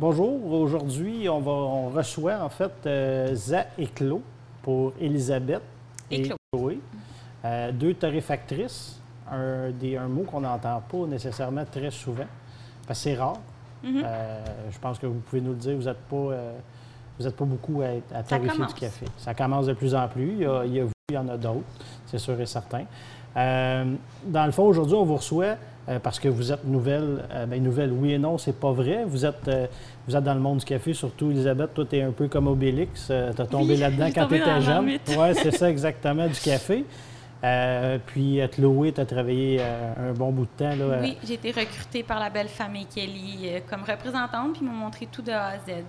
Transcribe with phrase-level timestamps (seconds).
[0.00, 0.52] Bonjour.
[0.52, 4.20] Aujourd'hui, on, va, on reçoit en fait euh, Za et Claude
[4.62, 5.62] pour Elisabeth
[6.08, 6.30] Et.
[6.52, 6.78] Chloé.
[7.44, 12.26] Euh, deux torréfactrices, un, des, un mot qu'on n'entend pas nécessairement très souvent,
[12.86, 13.38] parce que c'est rare.
[13.82, 14.02] Mhm.
[14.04, 16.52] Euh, je pense que vous pouvez nous le dire, vous n'êtes pas, euh,
[17.18, 19.06] vous êtes pas beaucoup à, à torréfier du café.
[19.16, 20.30] Ça commence de plus en plus.
[20.30, 21.66] Il y a, il y a vous, il y en a d'autres,
[22.06, 22.84] c'est sûr et certain.
[23.34, 25.56] Dans le fond, aujourd'hui, on vous reçoit
[25.88, 27.24] euh, parce que vous êtes nouvelle.
[27.32, 29.04] euh, ben, nouvelle, oui et non, c'est pas vrai.
[29.06, 29.66] Vous êtes, euh,
[30.06, 31.72] vous êtes dans le monde du café, surtout Elisabeth.
[31.74, 33.06] Toi, tu es un peu comme Obélix.
[33.06, 34.86] tu as tombé Oui, là-dedans quand tu étais la jeune.
[34.86, 35.00] Oui,
[35.34, 36.84] c'est ça exactement, du café.
[37.44, 40.70] Euh, puis, Chloé, tu as travaillé euh, un bon bout de temps.
[40.76, 44.62] Là, euh, Oui, j'ai été recrutée par la belle famille Kelly euh, comme représentante, puis
[44.62, 45.84] ils m'ont montré tout de A à Z.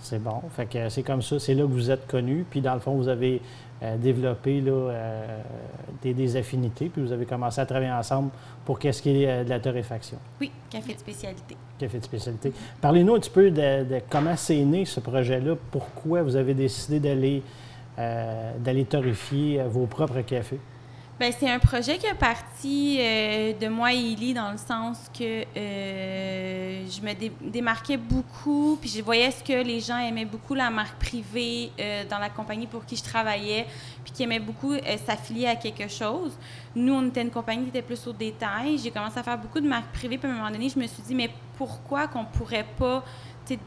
[0.00, 0.40] C'est bon.
[0.56, 1.38] Fait que c'est comme ça.
[1.38, 2.44] C'est là que vous êtes connus.
[2.50, 3.40] Puis dans le fond, vous avez
[3.82, 5.38] euh, développé là, euh,
[6.02, 6.88] des, des affinités.
[6.88, 8.30] Puis vous avez commencé à travailler ensemble
[8.64, 11.56] pour qu'est-ce qui est euh, de la torréfaction, Oui, café de spécialité.
[11.78, 12.52] café de spécialité.
[12.80, 15.54] Parlez-nous un petit peu de, de comment c'est né ce projet-là.
[15.70, 17.42] Pourquoi vous avez décidé d'aller
[17.96, 20.58] d'aller torréfier vos propres cafés?
[21.20, 24.96] Ben, c'est un projet qui est parti euh, de moi et Ellie dans le sens
[25.12, 30.24] que euh, je me dé- démarquais beaucoup, puis je voyais ce que les gens aimaient
[30.24, 33.66] beaucoup, la marque privée euh, dans la compagnie pour qui je travaillais,
[34.02, 34.72] puis qui aimaient beaucoup
[35.04, 36.32] s'affilier à quelque chose.
[36.74, 38.78] Nous, on était une compagnie qui était plus au détail.
[38.78, 40.86] J'ai commencé à faire beaucoup de marques privées, puis à un moment donné, je me
[40.86, 43.04] suis dit, mais pourquoi qu'on pourrait pas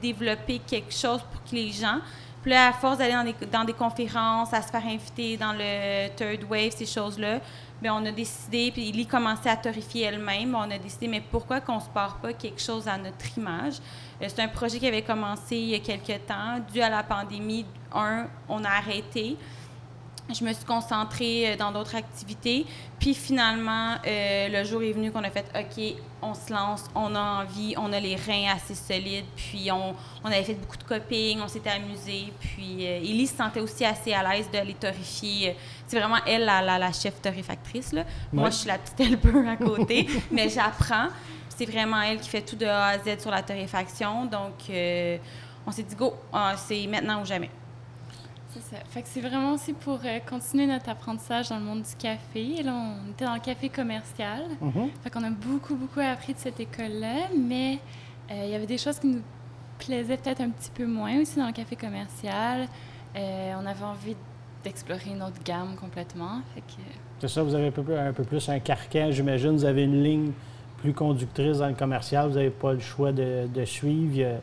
[0.02, 2.00] développer quelque chose pour que les gens
[2.44, 6.09] puis à force d'aller dans des, dans des conférences, à se faire inviter dans le
[6.09, 7.39] Third Wave, ces choses-là,
[7.81, 11.59] bien, on a décidé, puis Ellie commençait à torréfier elle-même, on a décidé, mais pourquoi
[11.59, 13.75] qu'on se part pas quelque chose à notre image?
[14.22, 16.59] Euh, C'est un projet qui avait commencé il y a quelques temps.
[16.72, 19.38] Dû à la pandémie, un, on a arrêté.
[20.31, 22.66] Je me suis concentrée euh, dans d'autres activités.
[22.99, 27.13] Puis finalement, euh, le jour est venu qu'on a fait OK, on se lance, on
[27.13, 29.25] a envie, on a les reins assez solides.
[29.35, 32.31] Puis on, on avait fait beaucoup de coping, on s'était amusé.
[32.39, 35.49] Puis euh, Ellie se sentait aussi assez à l'aise de les torréfier.
[35.49, 35.53] Euh,
[35.88, 37.91] C'est vraiment elle, la, la, la chef torréfactrice.
[37.91, 38.06] Là.
[38.31, 41.09] Moi, je suis la petite helper à côté, mais j'apprends.
[41.50, 44.25] C'est vraiment elle qui fait tout de A à Z sur la torréfaction.
[44.25, 45.17] Donc, euh,
[45.67, 47.50] on s'est dit, go, ah, c'est maintenant ou jamais.
[48.53, 48.84] C'est ça.
[48.90, 52.59] Fait que c'est vraiment aussi pour euh, continuer notre apprentissage dans le monde du café.
[52.59, 54.44] Et là, on était dans le café commercial.
[54.62, 54.90] Mhm.
[55.03, 57.80] Fait qu'on a beaucoup, beaucoup appris de cette école-là, mais
[58.31, 59.22] euh, il y avait des choses qui nous
[59.80, 62.68] plaisaient peut-être un petit peu moins aussi dans le café commercial.
[63.16, 64.16] Euh, on avait envie
[64.63, 66.40] d'explorer une autre gamme complètement.
[66.53, 66.81] Fait que,
[67.19, 69.52] C'est ça, vous avez un peu, plus- un peu plus un carcan, j'imagine.
[69.52, 70.31] Vous avez une ligne
[70.78, 72.28] plus conductrice dans le commercial.
[72.30, 74.40] Vous n'avez pas le choix de, de suivre.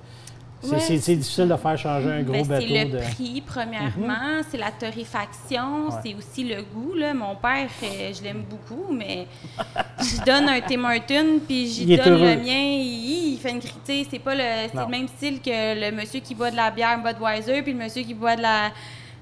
[0.63, 2.67] C'est Ouais, difficile de faire changer un gros Ben, bateau.
[2.69, 2.99] c'est le de...
[2.99, 4.43] prix, premièrement.
[4.51, 5.89] C'est la torréfaction.
[5.89, 5.95] Ouais.
[6.05, 6.95] C'est aussi le goût.
[6.95, 7.15] Là.
[7.15, 9.27] Mon père, euh, je l'aime beaucoup, mais
[9.99, 12.21] je donne un Tim Hortons, puis j'y donne heureux.
[12.35, 12.77] le mien.
[12.79, 14.09] Il, il fait une critique.
[14.11, 15.51] C'est pas le, le même style que
[15.91, 18.69] le monsieur qui boit de la bière Budweiser, puis le monsieur qui boit de la,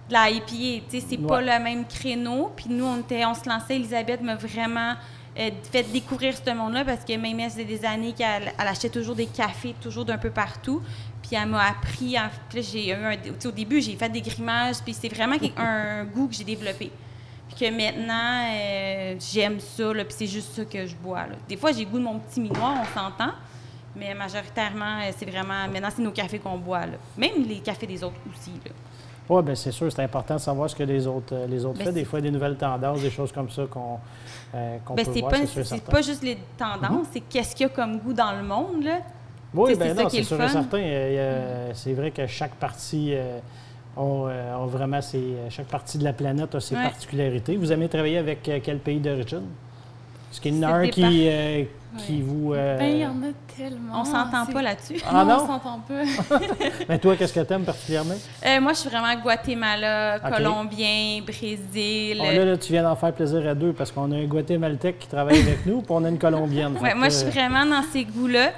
[0.08, 0.86] de la IPA.
[0.90, 2.50] C'est pas le même créneau.
[2.56, 3.76] Puis nous, on, était, on se lançait.
[3.76, 4.94] Elisabeth m'a vraiment
[5.38, 8.88] euh, fait découvrir ce monde-là parce que même elle, c'est des années qu'elle elle achetait
[8.88, 10.82] toujours des cafés, toujours d'un peu partout.
[11.28, 12.12] Puis elle m'a appris.
[12.12, 13.16] là, j'ai eu un-
[13.46, 14.76] au début, j'ai fait des grimages.
[14.84, 16.90] Puis c'est vraiment un goût que j'ai développé.
[17.48, 19.92] Puis que maintenant, euh, j'aime ça.
[19.92, 21.26] Là, puis c'est juste ça que je bois.
[21.26, 21.34] là.
[21.48, 23.32] Des fois, j'ai goût de mon petit minois, on s'entend.
[23.96, 25.66] Mais majoritairement, euh, c'est vraiment.
[25.70, 26.86] Maintenant, c'est nos cafés qu'on boit.
[26.86, 26.92] Là.
[27.16, 28.52] Même les cafés des autres aussi.
[28.64, 28.70] Là.
[29.30, 31.78] Oui, bien, c'est sûr, c'est important de savoir ce que les autres, euh, les autres
[31.78, 31.92] Ben, font.
[31.92, 33.98] Des fois, des nouvelles tendances, des choses comme ça qu'on
[34.54, 35.92] euh, Ben, peut voir, pas, c'est sûr et c'est certain.
[35.92, 38.84] pas juste les tendances, c'est qu'est-ce qu'il y a comme goût dans le monde.
[38.84, 39.00] Là.
[39.54, 40.78] Oui, bien non, c'est sûr et certain.
[40.78, 43.38] Euh, C'est vrai que chaque partie euh,
[43.96, 46.82] a, euh, a vraiment ses, chaque partie de la planète a ses Ouais.
[46.82, 47.56] particularités.
[47.56, 49.44] Vous aimez travailler avec euh, quel pays d'origine?
[50.30, 51.64] Est-ce qu'il y en a un qui, par- euh,
[51.96, 52.20] qui Ouais.
[52.22, 52.52] vous...
[52.52, 54.00] euh, Ben, il y en a tellement.
[54.02, 55.00] On s'entend pas là-dessus.
[55.10, 55.36] Ah non?
[55.42, 56.38] on s'entend pas.
[56.86, 58.14] Mais toi, qu'est-ce que tu aimes particulièrement?
[58.46, 60.18] Euh, moi, je suis vraiment Guatemala.
[60.20, 62.18] Colombien, Brésil.
[62.20, 64.98] Oh, là, là, tu viens d'en faire plaisir à deux parce qu'on a un Guatémaltèque
[64.98, 66.76] qui travaille avec nous, puis on a une Colombienne.
[66.78, 68.50] Ouais, moi, je suis vraiment dans ces goûts-là.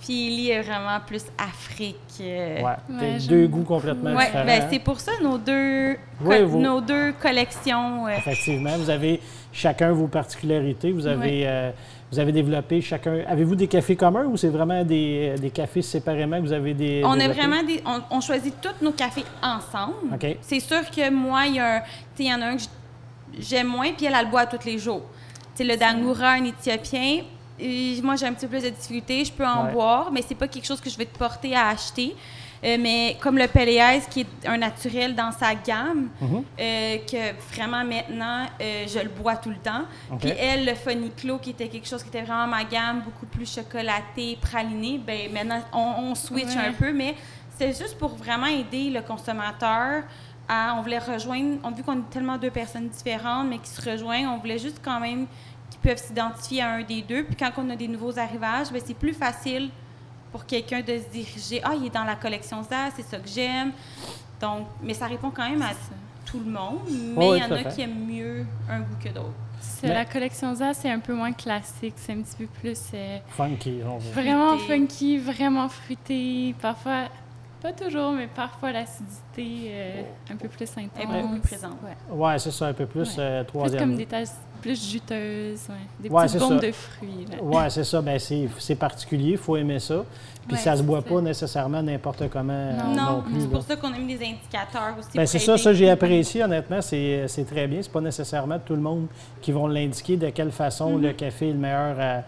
[0.00, 1.96] Puis Ellie est vraiment plus Afrique.
[2.20, 4.44] euh, Ouais, deux goûts complètement Ouais, différents.
[4.46, 8.06] ben, c'est pour ça nos deux, Oui, co- vous- nos deux collections.
[8.06, 9.20] euh, Effectivement, vous avez
[9.52, 10.92] chacun vos particularités.
[10.92, 11.70] Vous avez, euh,
[12.12, 13.20] vous avez développé chacun.
[13.26, 17.02] Avez-vous des cafés communs ou c'est vraiment des, des cafés séparément que vous avez des.
[17.04, 20.14] on a vraiment des, on, on choisit tous nos cafés ensemble.
[20.14, 20.36] OK.
[20.40, 21.82] C'est sûr que moi, il y, a un-
[22.22, 22.62] y en a un que
[23.40, 25.02] j'aime moins, puis elle, elle le boit tous les jours.
[25.56, 27.22] Tu sais, le Dangoura, un Éthiopien,
[27.60, 29.24] Et moi, j'ai un petit peu plus de difficulté.
[29.24, 29.72] Je peux en Ouais.
[29.72, 32.14] boire, mais c'est pas quelque chose que je vais te porter à acheter.
[32.64, 36.42] Euh, mais comme le Péléaise, qui est un naturel dans sa gamme, Mhm.
[36.58, 39.82] euh, que vraiment maintenant, euh, je le bois tout le temps.
[40.10, 40.18] OK.
[40.20, 43.52] Puis elle, le Foniclo, qui était quelque chose qui était vraiment ma gamme, beaucoup plus
[43.54, 46.66] chocolaté, praliné, ben maintenant, on, on switch Ouais.
[46.68, 47.14] un peu, mais
[47.56, 50.02] c'est juste pour vraiment aider le consommateur
[50.48, 50.74] à...
[50.76, 54.26] On voulait rejoindre, on vu qu'on est tellement deux personnes différentes, mais qui se rejoignent,
[54.28, 55.26] on voulait juste quand même
[55.80, 57.24] qu'ils peuvent s'identifier à un des deux.
[57.24, 59.70] Puis quand on a des nouveaux arrivages, ben c'est plus facile
[60.32, 61.60] pour quelqu'un de se diriger.
[61.64, 63.72] Ah, il est dans la collection ça, c'est ça que j'aime.
[64.40, 65.70] Donc, mais ça répond quand même à
[66.24, 67.74] tout le monde, mais Oui, il y en a fait.
[67.74, 69.32] qui aiment mieux un goût que d'autres.
[69.82, 71.94] Mais- La collection ZA, c'est un peu moins classique.
[71.96, 74.10] C'est un petit peu plus euh, Funky, on veut.
[74.12, 74.74] vraiment Fruité.
[74.74, 76.54] funky, vraiment fruité.
[76.60, 77.04] Parfois,
[77.60, 80.02] pas toujours, mais parfois l'acidité euh,
[80.32, 80.88] un peu plus intense.
[80.96, 81.76] Elle est beaucoup plus présente.
[81.82, 82.14] Ouais.
[82.16, 83.22] Ouais, c'est ça, un peu plus Ouais.
[83.22, 83.80] euh, Plus troisième.
[83.80, 85.74] comme des tasses plus juteuses, ouais.
[86.00, 86.66] des Ouais, petites bombes ça.
[86.66, 87.26] de fruits.
[87.30, 87.42] là.
[87.42, 88.00] Ouais, c'est ça.
[88.02, 90.04] Ben, c'est c'est particulier, il faut aimer ça.
[90.46, 91.08] Puis Ouais, ça se boit ça.
[91.14, 92.94] pas nécessairement n'importe comment euh, Non.
[92.94, 93.40] non, Non, plus.
[93.42, 95.08] c'est pour ça qu'on a mis des indicateurs aussi.
[95.14, 97.80] Ben, pour c'est ça, ça j'ai apprécié honnêtement, c'est c'est très bien.
[97.82, 99.06] C'est pas nécessairement tout le monde
[99.42, 101.02] qui vont l'indiquer de quelle façon Mm-hmm.
[101.02, 102.22] le café est le meilleur à,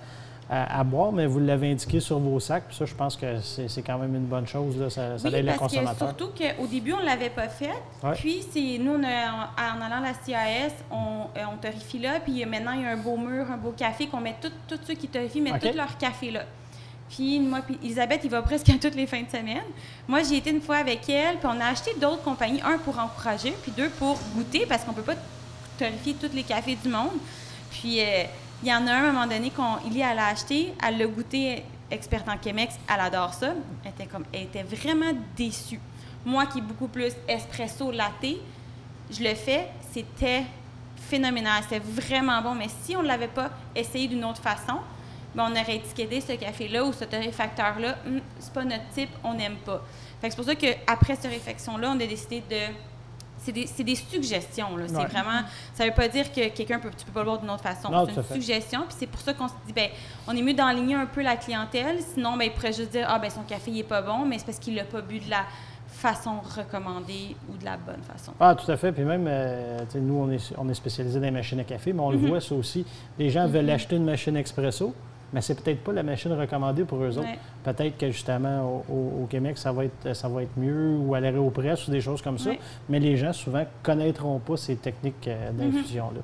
[0.50, 2.64] à- à boire, mais vous l'avez indiqué sur vos sacs.
[2.68, 4.76] Puis ça, je pense que c'est quand même une bonne chose.
[4.76, 4.90] Là.
[4.90, 7.70] Ça, ça Oui, aide le parce que surtout qu'au début, on ne l'avait pas fait.
[8.02, 8.14] Ouais.
[8.16, 12.18] Puis, nous, on a- en, allant à la CAS, on, euh, on torrifie là.
[12.18, 14.80] Puis maintenant, il y a un beau mur, un beau café qu'on met tout- tous
[14.86, 15.70] ceux qui torrifient, mettent OK.
[15.70, 16.40] tout leur café là.
[17.08, 19.62] Puis moi, puis Elisabeth, il va presque à toutes les fins de semaine.
[20.06, 22.98] Moi, j'ai été une fois avec elle, puis on a acheté d'autres compagnies, un pour
[22.98, 25.14] encourager, puis deux pour goûter, parce qu'on peut pas
[25.78, 27.10] torréfier tous les cafés du monde.
[27.70, 28.24] Puis euh,
[28.62, 30.98] il y en a un à un moment donné qu'on Illy elle a acheté, elle
[30.98, 33.54] l'a goûté, experte en Chemex, elle adore ça.
[33.84, 35.80] Elle était comme, elle était vraiment déçue.
[36.24, 38.36] Moi, qui est beaucoup plus espresso latte,
[39.10, 40.44] je le fais, c'était
[40.96, 42.54] phénoménal, c'était vraiment bon.
[42.54, 44.78] Mais si on ne l'avait pas essayé d'une autre façon,
[45.34, 49.34] ben, on aurait étiqueté ce café-là ou ce torréfacteur-là, Hum, c'est pas notre type, on
[49.34, 49.82] n'aime pas.
[50.20, 52.74] C'est pour ça qu'après cette réflexion-là, on a décidé de.
[53.42, 54.76] C'est des, c'est des suggestions.
[54.76, 54.84] Là.
[54.86, 55.06] C'est Ouais.
[55.06, 55.40] vraiment.
[55.74, 57.88] Ça veut pas dire que quelqu'un peut, tu peux pas le voir d'une autre façon.
[58.06, 58.34] C'est une fait.
[58.34, 58.80] suggestion.
[58.86, 59.88] Puis c'est pour ça qu'on se dit, ben,
[60.28, 61.96] on est mieux d'enligner un peu la clientèle.
[62.14, 64.38] Sinon, ben, il pourrait juste dire, ah, ben, son café, il est pas bon, mais
[64.38, 65.44] c'est parce qu'il l'a pas bu de la
[65.88, 68.32] façon recommandée ou de la bonne façon.
[68.38, 68.92] Ah, tout à fait.
[68.92, 72.00] Puis même, euh, nous, on est, on est spécialisé dans les machines à café, mais
[72.00, 72.22] on Mhm.
[72.22, 72.84] le voit ça aussi.
[73.18, 74.94] Les gens veulent acheter une machine expresso,
[75.32, 77.28] mais c'est peut-être pas la machine recommandée pour eux autres.
[77.28, 77.38] Ouais.
[77.62, 81.86] Peut-être que justement, au, Québec, ça va, être, ça va être mieux, ou à l'Aéropress,
[81.88, 82.50] ou des choses comme ça.
[82.50, 82.58] Ouais.
[82.88, 86.20] Mais les gens, souvent, connaîtront pas ces techniques euh, d'infusion-là.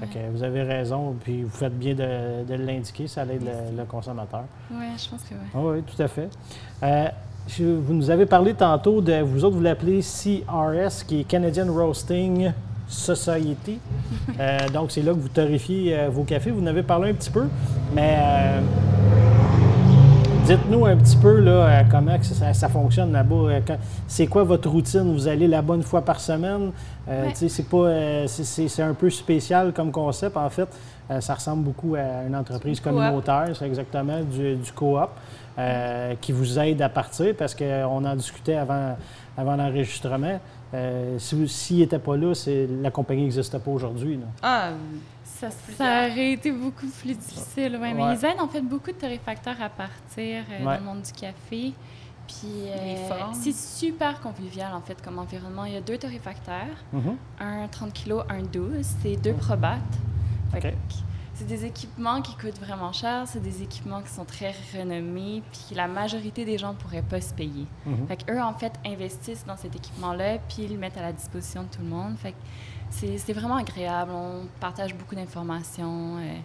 [0.00, 3.76] Fait que vous avez raison, puis vous faites bien de, de l'indiquer, ça aide le,
[3.76, 4.44] le consommateur.
[4.70, 5.50] Ouais, je pense que oui.
[5.54, 6.28] Ah oui, tout à fait.
[6.82, 7.08] Euh,
[7.58, 12.52] vous nous avez parlé tantôt de, vous autres, vous l'appelez CRS, qui est Canadian Roasting
[12.88, 13.78] Society.
[14.38, 16.50] Euh, donc, c'est là que vous torréfiez euh, vos cafés.
[16.50, 17.46] Vous en avez parlé un petit peu,
[17.94, 18.60] mais euh,
[20.44, 23.60] dites-nous un petit peu là, comment ça, ça fonctionne là-bas.
[24.06, 25.14] C'est quoi votre routine?
[25.14, 26.70] Vous allez là-bas une fois par semaine?
[27.08, 27.32] Ouais.
[27.34, 30.36] C'est pas, un peu spécial comme concept.
[30.36, 30.68] En fait,
[31.20, 35.08] ça ressemble beaucoup à une entreprise communautaire, c'est exactement du, du coop
[35.58, 38.96] euh, qui vous aide à partir parce qu'on en discutait avant,
[39.36, 40.38] avant l'enregistrement.
[40.74, 44.18] Euh, si S'il n'était pas là, c'est- la compagnie n'existe pas aujourd'hui.
[44.42, 44.70] Ah,
[45.24, 45.48] Ça,
[46.10, 48.14] aurait été beaucoup plus difficile, ouais, mais Ouais.
[48.20, 51.72] ils aident en fait beaucoup de torréfacteurs à partir euh, dans le monde du café.
[52.26, 52.96] Puis euh,
[53.34, 55.64] c'est super convivial en fait comme environnement.
[55.64, 57.16] Il y a deux torréfacteurs, Mhm.
[57.38, 58.84] un 30 kg, un 12.
[59.02, 59.78] C'est deux probates.
[60.52, 60.62] Fait OK.
[60.72, 60.94] que
[61.38, 65.74] C'est des équipements qui coûtent vraiment cher, c'est des équipements qui sont très renommés, puis
[65.76, 67.66] la majorité des gens ne pourraient pas se payer.
[67.84, 68.06] Mhm.
[68.08, 71.64] Fait qu'eux, en fait, investissent dans cet équipement-là, puis ils le mettent à la disposition
[71.64, 72.16] de tout le monde.
[72.16, 72.36] Fait que
[72.90, 74.12] c'est c'est vraiment agréable.
[74.14, 76.16] On partage beaucoup d'informations.
[76.18, 76.36] euh,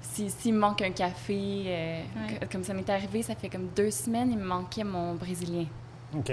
[0.00, 2.28] si- S'il me manque un café, euh, Ouais.
[2.40, 5.66] c- comme ça m'est arrivé, ça fait comme deux semaines, il me manquait mon brésilien.
[6.16, 6.32] OK.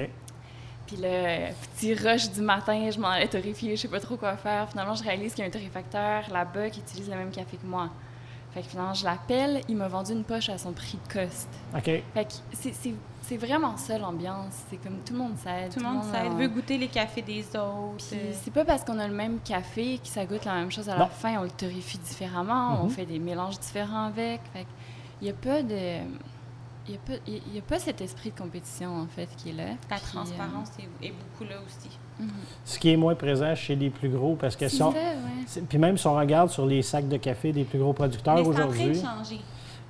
[0.88, 4.38] Puis le petit rush du matin, je m'en allais torréfier, je sais pas trop quoi
[4.38, 4.70] faire.
[4.70, 7.66] Finalement, je réalise qu'il y a un torréfacteur là-bas qui utilise le même café que
[7.66, 7.90] moi.
[8.54, 11.50] Fait que finalement, je l'appelle, il m'a vendu une poche à son prix de coste.
[11.76, 11.84] OK.
[11.84, 12.94] Fait que c'est- c'est
[13.28, 14.54] c'est vraiment ça l'ambiance.
[14.70, 15.74] C'est comme tout le monde s'aide.
[15.74, 18.06] tout le monde s'aide, en- veut goûter les cafés des autres.
[18.08, 20.72] Puis euh, c'est pas parce qu'on a le même café que ça goûte la même
[20.72, 21.00] chose à Non.
[21.00, 21.40] la fin.
[21.40, 22.90] On le torréfie différemment, on Mhm.
[22.92, 24.42] fait des mélanges différents avec.
[24.54, 24.68] Fait
[25.22, 26.02] il y a pas de...
[26.88, 29.50] Il n'y a, pas- il y a pas cet esprit de compétition, en fait, qui
[29.50, 29.70] est là.
[29.90, 30.70] La Puis, euh, transparence
[31.02, 31.90] est, est beaucoup là aussi.
[32.20, 32.30] mhm.
[32.64, 35.64] Ce qui est moins présent chez les plus gros, parce que C'est si on- ouais.
[35.68, 38.94] Puis même si on regarde sur les sacs de café des plus gros producteurs aujourd'hui,
[39.02, 39.40] changer.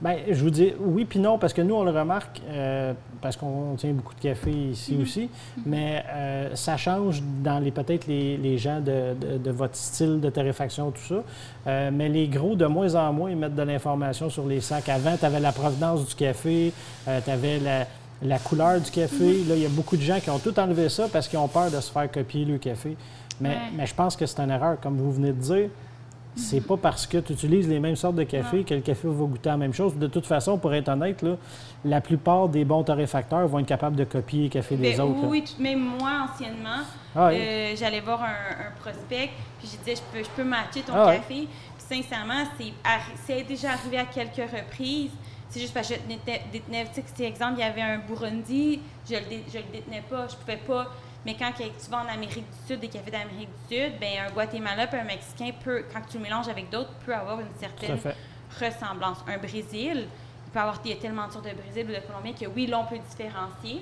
[0.01, 3.37] Bien, je vous dis oui puis non, parce que nous, on le remarque, euh, parce
[3.37, 5.01] qu'on tient beaucoup de café ici Mhm.
[5.01, 5.29] aussi,
[5.65, 10.19] mais euh, ça change dans les peut-être les, les gens de, de- de votre style
[10.19, 11.23] de torréfaction, tout ça.
[11.67, 14.89] Euh, mais les gros, de moins en moins, ils mettent de l'information sur les sacs.
[14.89, 16.73] Avant, tu avais la provenance du café,
[17.05, 17.87] tu avais la,
[18.21, 19.23] la couleur du café.
[19.23, 19.47] Mhm.
[19.49, 21.47] Là, il y a beaucoup de gens qui ont tout enlevé ça parce qu'ils ont
[21.47, 22.97] peur de se faire copier le café.
[23.39, 23.55] Mais, Ouais.
[23.77, 25.69] mais je pense que c'est une erreur, comme vous venez de dire.
[26.35, 29.25] C'est pas parce que tu utilises les mêmes sortes de café que le café va
[29.25, 29.95] goûter la même chose.
[29.95, 31.37] De toute façon, pour être honnête, là,
[31.85, 35.27] la plupart des bons torréfacteurs vont être capables de copier le café des Ben, autres.
[35.27, 36.83] oui, tout- même moi, anciennement,
[37.15, 37.35] Ah oui.
[37.39, 38.27] euh, j'allais voir un,
[38.67, 41.21] un prospect, puis je disais, je peux, je peux matcher ton Ah café.
[41.27, 42.43] Puis sincèrement,
[43.25, 45.11] c'est déjà arrivé à quelques reprises.
[45.49, 48.81] C'est juste parce que je détenais, détenais- tu sais, exemple, il y avait un Burundi,
[49.09, 50.87] je le, dé- je le détenais pas, je pouvais pas.
[51.25, 54.32] Mais quand tu vas en Amérique du Sud, des cafés d'Amérique du Sud, ben un
[54.32, 57.98] Guatemala puis un Mexicain peut, quand tu le mélanges avec d'autres, peut avoir une certaine
[58.60, 59.17] ressemblance.
[59.27, 62.00] Un Brésil, il peut avoir il y a tellement de sortes de Brésil ou de
[62.08, 63.82] Colombien que oui, là, on peut différencier,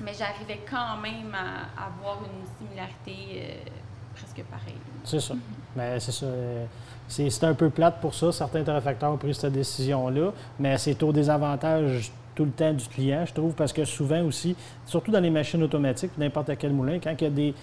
[0.00, 3.70] mais j'arrivais quand même à, à avoir une similarité euh,
[4.14, 4.78] presque pareille.
[5.04, 5.34] C'est ça.
[5.76, 6.26] Mais c'est ça.
[6.26, 6.64] euh,
[7.06, 8.32] c'est un peu plate pour ça.
[8.32, 13.24] Certains torréfacteurs ont pris cette décision-là, mais c'est au désavantage tout le temps du client,
[13.26, 17.14] je trouve, parce que souvent aussi, surtout dans les machines automatiques, n'importe quel moulin, quand
[17.20, 17.54] il y a des,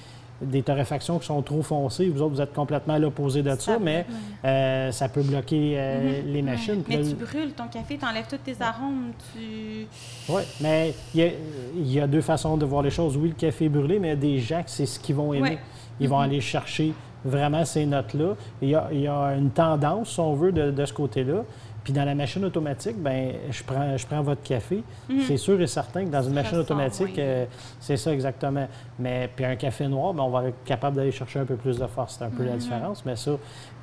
[0.41, 3.57] des torréfactions qui sont trop foncées, vous autres, vous êtes complètement à l'opposé de ça,
[3.57, 4.05] Ça mais
[4.43, 6.83] euh, ça peut bloquer euh, les machines.
[6.87, 9.85] Mais là, tu brûles ton café, tu enlèves tous tes arômes, tu...
[10.29, 11.33] Oui, mais il
[11.75, 13.17] y, y a deux façons de voir les choses.
[13.17, 15.33] Oui, le café est brûlé, mais il y a des gens c'est ce qu'ils vont
[15.33, 15.49] aimer.
[15.49, 15.59] Ouais.
[15.99, 18.33] Ils vont aller chercher vraiment ces notes-là.
[18.63, 21.43] Il y, y a une tendance, si on veut, de, de ce côté-là.
[21.83, 24.83] Puis dans la machine automatique, ben je prends, je prends votre café.
[25.09, 25.21] Mhm.
[25.27, 27.45] C'est sûr et certain que dans une machine automatique, euh,
[27.79, 28.67] c'est ça exactement.
[28.99, 31.79] Mais puis un café noir, ben, on va être capable d'aller chercher un peu plus
[31.79, 32.17] de force.
[32.19, 32.57] C'est un peu la Mhm.
[32.59, 33.03] différence.
[33.05, 33.31] Mais ça,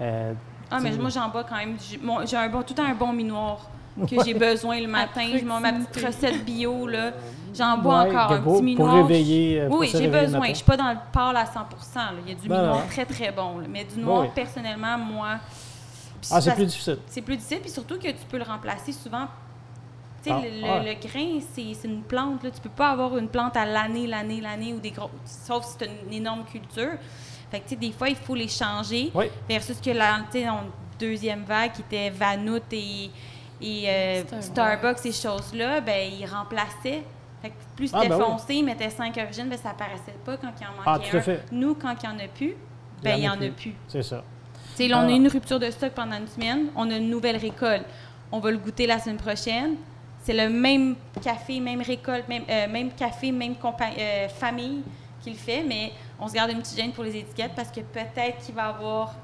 [0.00, 0.32] euh,
[0.70, 1.76] Ah, mais moi, j'en bois quand même.
[2.26, 3.68] J'ai un bon, tout le temps un bon minoir
[4.08, 5.22] que j'ai besoin le matin.
[5.32, 7.10] Je mets ma petite recette bio, là.
[7.56, 8.94] J'en bois ouais, encore un beau- petit pour minoir.
[9.08, 9.60] réveiller.
[9.62, 10.46] euh, pour Oui, se j'ai réveiller besoin.
[10.50, 11.60] Je suis pas dans le pâle à 100
[11.96, 12.12] là.
[12.26, 13.58] Il y a du Ben minoir très, très bon.
[13.58, 13.66] là.
[13.68, 14.28] Mais du noir, oui.
[14.34, 15.28] personnellement, moi...
[16.30, 16.98] Ah, c'est plus difficile.
[17.06, 19.26] C'est plus difficile, puis surtout que tu peux le remplacer souvent.
[20.22, 20.94] Tu sais, Ah, le, le- ouais.
[20.94, 22.42] le grain, c'est une plante.
[22.42, 22.50] Là.
[22.50, 25.10] Tu peux pas avoir une plante à l'année, l'année, l'année, ou des gros.
[25.24, 26.92] Sauf si c'est une énorme culture.
[27.50, 29.10] Fait que, tu sais, des fois, il faut les changer.
[29.14, 29.26] Oui.
[29.48, 30.64] Versus que la tu sais, dans la
[30.98, 33.10] deuxième vague, qui était Vanout et,
[33.60, 34.98] et euh, Starbucks.
[34.98, 37.04] Ces choses-là, ben ils remplaçaient.
[37.40, 38.24] Fait que plus Ah, c'était ben oui.
[38.24, 41.16] foncé, ils mettaient cinq origines, ben ça apparaissait pas quand il en manquait Ah, tout
[41.16, 41.22] à un.
[41.22, 41.44] fait.
[41.52, 42.56] Nous, quand il y en a plus,
[43.04, 43.74] ben il y en a plus.
[43.86, 44.24] C'est ça.
[44.78, 45.06] Tu sais, là, on Ah.
[45.08, 47.84] a une rupture de stock pendant une semaine, on a une nouvelle récolte.
[48.30, 49.74] On va le goûter la semaine prochaine.
[50.22, 54.82] C'est le même café, même récolte, même, euh, même café, même compa- euh, famille
[55.22, 57.80] qui le fait, mais on se garde une petite gêne pour les étiquettes parce que
[57.80, 59.16] peut-être qu'il va y avoir.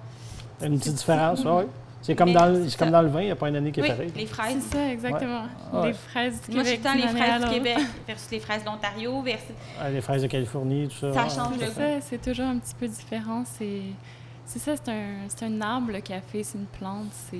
[0.60, 1.64] Une petite différence, oui.
[2.02, 2.92] C'est comme, dans, le- c'est c'est comme ça.
[2.92, 4.12] dans le vin, il n'y a pas une année qui est Oui, pareille.
[4.14, 4.62] les C'est fraises.
[4.72, 5.42] ça, exactement.
[5.72, 5.86] Ouais.
[5.86, 6.92] Les fraises du Moi, je suis Québec.
[6.92, 7.50] tout le temps les fraises du.
[7.54, 9.22] Québec versus les fraises de l'Ontario.
[9.22, 9.46] Versus...
[9.80, 11.14] Ah, Les fraises de Californie, tout ça.
[11.14, 11.66] Ça ouais, change le.
[11.66, 13.44] C'est ça, c'est toujours un petit peu différent.
[13.46, 13.82] C'est
[14.46, 17.38] c'est ça, c'est un, c'est un arbre, le café, c'est une plante, c'est...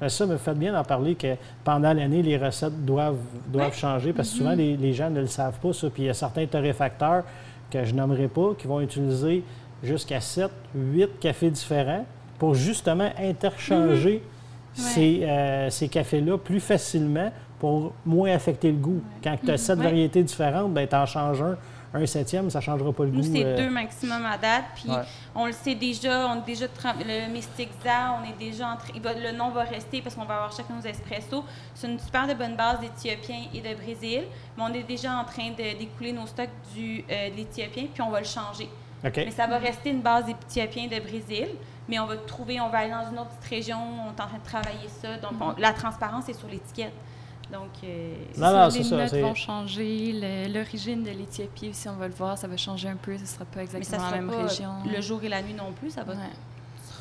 [0.00, 3.16] Mais ça, me faites bien d'en parler que pendant l'année, les recettes doivent,
[3.48, 5.90] doivent changer parce que souvent, les, les gens ne le savent pas, ça.
[5.90, 7.24] Puis il y a certains torréfacteurs
[7.70, 9.44] que je nommerai pas qui vont utiliser
[9.82, 12.04] jusqu'à 7, 8 cafés différents
[12.38, 14.22] pour justement interchanger
[14.74, 19.02] ces, euh, ces cafés-là plus facilement pour moins affecter le goût.
[19.22, 19.84] Quand tu as sept Ouais.
[19.84, 21.56] variétés différentes, ben, tu en changes un.
[21.94, 23.30] Un septième, ça ne changera pas le Nous, goût.
[23.34, 24.64] c'est euh, deux maximum à date.
[24.74, 25.02] Puis Ouais.
[25.34, 26.66] on le sait déjà, on est déjà
[27.00, 28.92] le Mystic Za, on est déjà en train.
[28.94, 31.44] il va- Le nom va rester parce qu'on va avoir chacun nos espressos.
[31.74, 34.24] C'est une super de bonne base d'Éthiopiens et de Brésil.
[34.56, 38.02] Mais on est déjà en train de d'écouler nos stocks du, euh, de l'Éthiopien, puis
[38.02, 38.68] on va le changer.
[39.02, 41.48] Mais ça va rester une base d'Éthiopiens de Brésil.
[41.88, 44.26] Mais on va trouver, on va aller dans une autre petite région, on est en
[44.26, 45.16] train de travailler ça.
[45.16, 46.92] Donc on- la transparence est sur l'étiquette.
[47.52, 51.88] Donc, euh, C'est Non, ça, non, c'est les notes vont changer, l'origine de l'Éthiopie, si
[51.88, 54.02] on va le voir, ça va changer un peu, ce sera pas mais ça exactement
[54.08, 54.70] sera la même pas région.
[54.94, 55.90] le jour et la nuit non plus.
[55.90, 56.18] Ça va Ouais.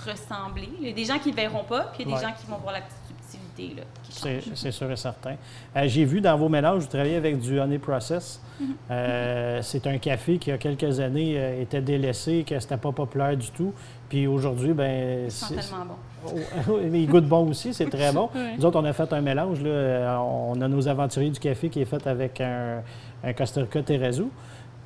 [0.06, 0.70] se ressembler.
[0.82, 2.24] Il y a des gens qui ne le verront pas, puis il y a des
[2.24, 2.30] Ouais.
[2.30, 2.98] gens qui vont voir la petite
[3.30, 4.54] subtilité là, qui C'est change.
[4.56, 5.36] c'est sûr et certain.
[5.76, 8.42] Euh, J'ai vu dans vos mélanges, vous travaillez avec du honey process.
[8.60, 8.76] Mhm.
[8.90, 12.92] Euh, c'est un café qui, il y a quelques années, était délaissé, que c'était pas
[12.94, 13.74] populaire du tout.
[14.10, 16.34] Puis aujourd'hui, ben, Ils sont tellement bons.
[16.70, 18.30] Oh, mais il goûte bon aussi, c'est très bon.
[18.36, 18.56] Ouais.
[18.58, 19.62] Nous autres, on a fait un mélange.
[19.62, 19.70] Là.
[19.70, 22.82] Euh, On a nos aventuriers du café qui est fait avec un,
[23.24, 24.30] un Costa Rica Terrazzo,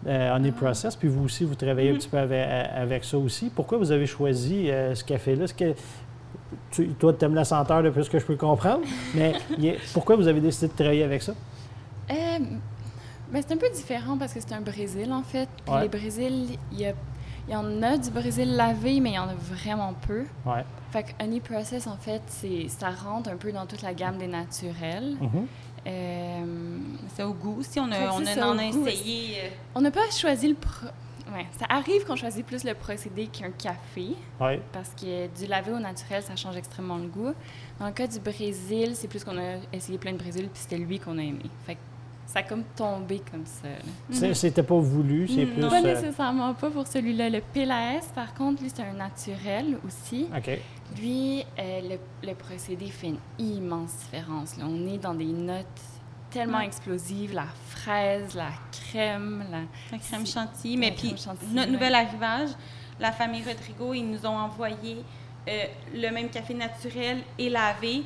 [0.08, 0.96] euh, honey process.
[0.96, 3.52] Puis vous aussi, vous travaillez un petit peu avec, avec ça aussi.
[3.54, 5.46] Pourquoi vous avez choisi euh, ce café-là?
[5.56, 5.74] Que
[6.72, 8.82] tu, toi, tu aimes la senteur depuis ce que je peux comprendre,
[9.16, 11.34] mais est- pourquoi vous avez décidé de travailler avec ça?
[12.10, 12.14] Euh,
[13.32, 15.48] ben, c'est un peu différent parce que c'est un Brésil, en fait.
[15.66, 15.84] Puis Ouais.
[15.84, 16.94] le Brésil, il y a,
[17.48, 20.26] Il y en a du Brésil lavé, mais il y en a vraiment peu.
[20.46, 20.64] Ouais.
[20.92, 24.18] Fait que Honey Process, en fait, c'est, ça rentre un peu dans toute la gamme
[24.18, 25.16] des naturels.
[25.20, 25.48] Mhm.
[25.88, 26.78] Euh,
[27.16, 27.60] C'est au goût.
[27.62, 29.38] Si on a, on c'est a, essayé.
[29.46, 30.56] euh, on n'a pas choisi le...
[30.56, 30.88] Pro...
[31.34, 34.16] Ouais, ça arrive qu'on choisit plus le procédé qu'un café.
[34.40, 34.62] Ouais.
[34.74, 37.34] parce que du lavé au naturel, ça change extrêmement le goût.
[37.80, 40.78] Dans le cas du Brésil, c'est plus qu'on a essayé plein de Brésil, puis c'était
[40.78, 41.46] lui qu'on a aimé.
[41.66, 41.80] Fait que
[42.32, 43.68] ça a comme tombé comme ça.
[44.10, 45.54] C'est- C'était pas voulu, c'est Mhm.
[45.54, 45.68] plus.
[45.68, 47.30] Pas euh, nécessairement pas pour celui-là.
[47.30, 50.28] Le PLAS, par contre, lui, c'est un naturel aussi.
[50.36, 50.50] OK.
[50.98, 51.82] Lui, euh,
[52.24, 54.58] le, le procédé fait une immense différence.
[54.58, 54.66] là.
[54.68, 55.66] On est dans des notes
[56.30, 56.66] tellement Ouais.
[56.66, 59.60] explosives, la fraise, la crème, la...
[59.92, 60.78] La crème chantilly.
[60.78, 61.74] Mais la puis, crème chantilly, notre ouais.
[61.74, 62.50] nouvel arrivage,
[63.00, 65.04] la famille Rodrigo, ils nous ont envoyé
[65.50, 68.04] euh, le même café naturel et lavé.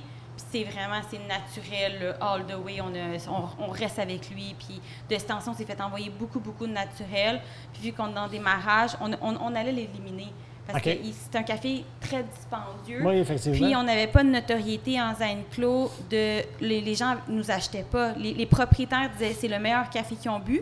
[0.52, 2.80] C'est vraiment, c'est naturel, all the way.
[2.82, 4.56] On, a- on, on reste avec lui.
[4.58, 7.42] Puis de cette tension, on s'est fait envoyer beaucoup, beaucoup de naturel.
[7.74, 10.28] Puis vu qu'on est en démarrage, on, on, on allait l'éliminer.
[10.68, 10.90] Parce que
[11.32, 13.06] c'est un café très dispendieux.
[13.06, 13.68] Oui, effectivement.
[13.68, 15.92] Puis on n'avait pas de notoriété en Zen Clos.
[16.10, 18.14] De, les, les gens nous achetaient pas.
[18.14, 20.62] Les, les propriétaires disaient c'est le meilleur café qu'ils ont bu.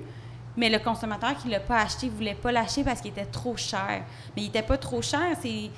[0.57, 3.25] Mais le consommateur qui ne l'a pas acheté ne voulait pas l'acheter parce qu'il était
[3.25, 4.03] trop cher.
[4.35, 5.37] Mais il n'était pas trop cher.
[5.41, 5.71] C'est,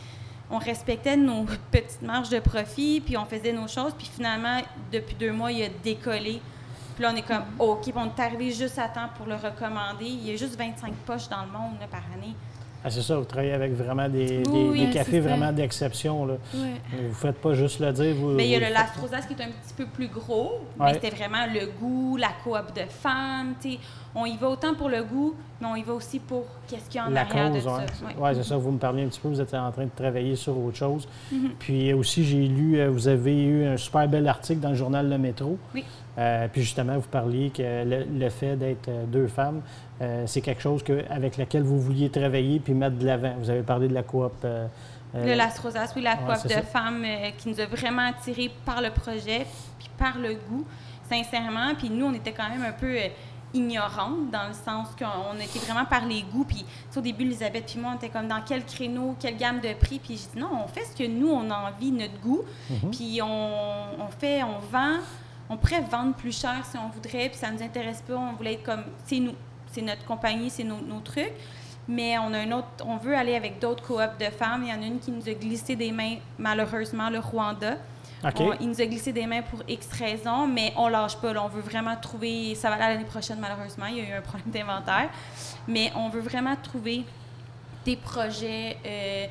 [0.50, 3.94] on respectait nos petites marges de profit, puis on faisait nos choses.
[3.98, 4.62] Puis finalement,
[4.92, 6.42] depuis deux mois, il a décollé.
[6.96, 9.36] Puis là, on est comme, OK, puis on est arrivé juste à temps pour le
[9.36, 10.06] recommander.
[10.06, 12.34] Il y a juste 25 poches dans le monde là, par année.
[12.88, 16.26] Ah, c'est ça, vous travaillez avec vraiment des, des- Oui, des oui, cafés vraiment d'exception.
[16.28, 16.36] là.
[16.54, 16.60] Vous
[17.08, 18.14] ne faites pas juste le dire.
[18.16, 18.74] Vous, Mais il y a le faites.
[18.76, 20.86] Lastrosas qui est un petit peu plus gros, Ouais.
[20.86, 23.56] mais c'était vraiment le goût, la coop de femmes.
[24.14, 27.02] On y va autant pour le goût, mais on y va aussi pour qu'est-ce qu'il
[27.02, 27.76] y a en La arrière cause, de oui.
[27.76, 28.06] ça.
[28.06, 28.24] Ouais.
[28.24, 30.36] Ouais, c'est ça, vous me parliez un petit peu, vous étiez en train de travailler
[30.36, 31.08] sur autre chose.
[31.32, 31.50] Mhm.
[31.58, 35.10] Puis aussi, j'ai lu, euh, vous avez eu un super bel article dans le journal
[35.10, 35.58] Le Métro.
[35.74, 35.84] Oui.
[36.18, 39.62] Euh, puis justement, vous parliez que le, le fait d'être euh, deux femmes,
[40.02, 43.34] euh, c'est quelque chose que, avec lequel vous vouliez travailler puis mettre de l'avant.
[43.40, 44.32] Vous avez parlé de la coop.
[44.46, 44.68] euh,
[45.14, 46.62] Le Lastrosas, oui, la coop de ça.
[46.62, 47.06] femmes
[47.38, 49.46] qui nous a vraiment attirés par le projet,
[49.78, 50.66] puis par le goût,
[51.10, 51.76] sincèrement.
[51.78, 52.96] Puis nous, on était quand même un peu
[53.54, 56.44] ignorantes dans le sens qu'on était vraiment par les goûts.
[56.46, 59.74] Puis au début, Elisabeth puis moi, on était comme dans quel créneau, quelle gamme de
[59.74, 60.00] prix?
[60.00, 62.44] Puis j'ai dit non, on fait ce que nous, on a envie, notre goût.
[62.70, 62.92] Mhm.
[62.92, 63.28] Puis on,
[64.02, 65.00] on fait, on vend.
[65.50, 68.16] On pourrait vendre plus cher si on voudrait, puis ça nous intéresse pas.
[68.16, 69.34] On voulait être comme, c'est nous,
[69.72, 71.34] c'est notre compagnie, c'est nos, nos trucs.
[71.88, 74.64] Mais on a un autre, on veut aller avec d'autres coops de femmes.
[74.64, 77.78] Il y en a une qui nous a glissé des mains, malheureusement, le Rwanda.
[78.42, 81.32] On- il nous a glissé des mains pour X raisons, mais on lâche pas.
[81.32, 81.44] là.
[81.44, 82.56] On veut vraiment trouver.
[82.56, 83.86] Ça va aller l'année prochaine, malheureusement.
[83.86, 85.10] Il y a eu un problème d'inventaire.
[85.68, 87.04] Mais on veut vraiment trouver
[87.86, 89.26] des projets euh,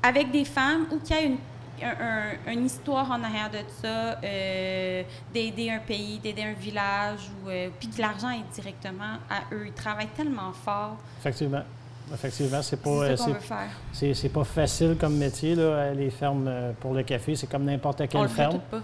[0.00, 1.38] avec des femmes ou qu'il y a une,
[1.82, 7.20] un- un- une histoire en arrière de ça, euh, d'aider un pays, d'aider un village,
[7.44, 9.64] ou, euh, puis que l'argent est directement à eux.
[9.66, 10.96] Ils travaillent tellement fort.
[11.20, 11.62] Effectivement.
[12.12, 13.16] Effectivement, c'est pas, euh,
[13.92, 17.34] c'est, c'est pas facile comme métier, là, euh, les fermes euh, pour le café.
[17.34, 18.52] C'est comme n'importe On quelle le fait ferme.
[18.54, 18.80] tout pas.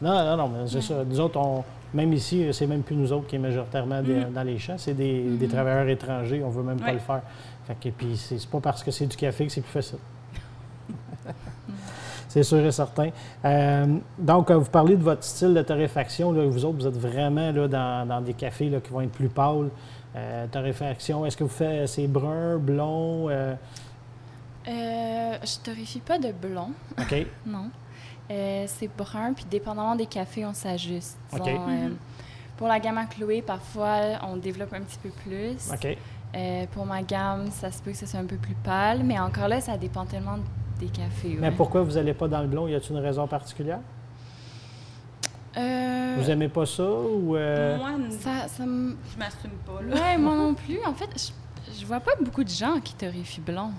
[0.00, 0.80] Non, non, non, mais c'est Ouais.
[0.80, 1.04] ça.
[1.04, 4.14] Nous autres, on, même ici, euh, c'est même plus nous autres qui est majoritairement des-
[4.14, 4.32] Mhm.
[4.32, 4.78] dans les champs.
[4.78, 6.42] C'est des, des travailleurs étrangers.
[6.42, 7.20] On veut même pas le faire.
[7.66, 9.98] Fait que, puis c'est pas parce que c'est du café que c'est plus facile.
[12.34, 13.10] C'est sûr et certain.
[13.44, 13.86] Euh,
[14.18, 16.32] donc, euh, vous parlez de votre style de torréfaction.
[16.32, 19.12] Là, vous autres, vous êtes vraiment là, dans, dans des cafés là, qui vont être
[19.12, 19.70] plus pâles.
[20.16, 23.28] Euh, torréfaction, est-ce que vous faites c'est brun, blond?
[23.30, 23.54] euh,
[24.66, 27.26] Euh, je torréfie pas de blond, OK.
[27.46, 27.70] non.
[28.30, 31.16] Euh, c'est brun, puis dépendamment des cafés, on s'ajuste.
[31.32, 31.46] OK.
[31.46, 31.90] Euh,
[32.56, 35.70] pour la gamme à Chloé, parfois, on développe un petit peu plus.
[35.72, 35.96] OK.
[36.36, 39.18] Euh, pour ma gamme, ça se peut que ce soit un peu plus pâle, mais
[39.20, 40.38] encore là, ça dépend tellement
[40.80, 41.36] des cafés.
[41.40, 42.66] Mais pourquoi vous n'allez pas dans le blond?
[42.68, 43.80] Y a-t-il une raison particulière?
[45.56, 47.36] Euh, Vous aimez pas ça ou...
[47.36, 48.64] euh, Moi, ça, je
[49.18, 49.80] m'assume pas.
[49.88, 49.94] Là.
[49.94, 50.78] Ouais, moi non plus.
[50.84, 53.70] En fait, je, je vois pas beaucoup de gens qui torréfient blond.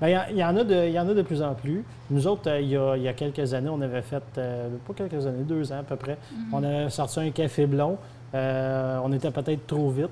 [0.00, 1.42] Ben, Il y, en- il y en a de, il y en a de plus
[1.42, 1.84] en plus.
[2.10, 4.68] Nous autres, euh, il y a, il y a quelques années, on avait fait, euh,
[4.86, 6.18] pas quelques années, deux ans à peu près,
[6.52, 7.98] on avait sorti un café blond.
[8.34, 10.08] Euh, on était peut-être trop vite.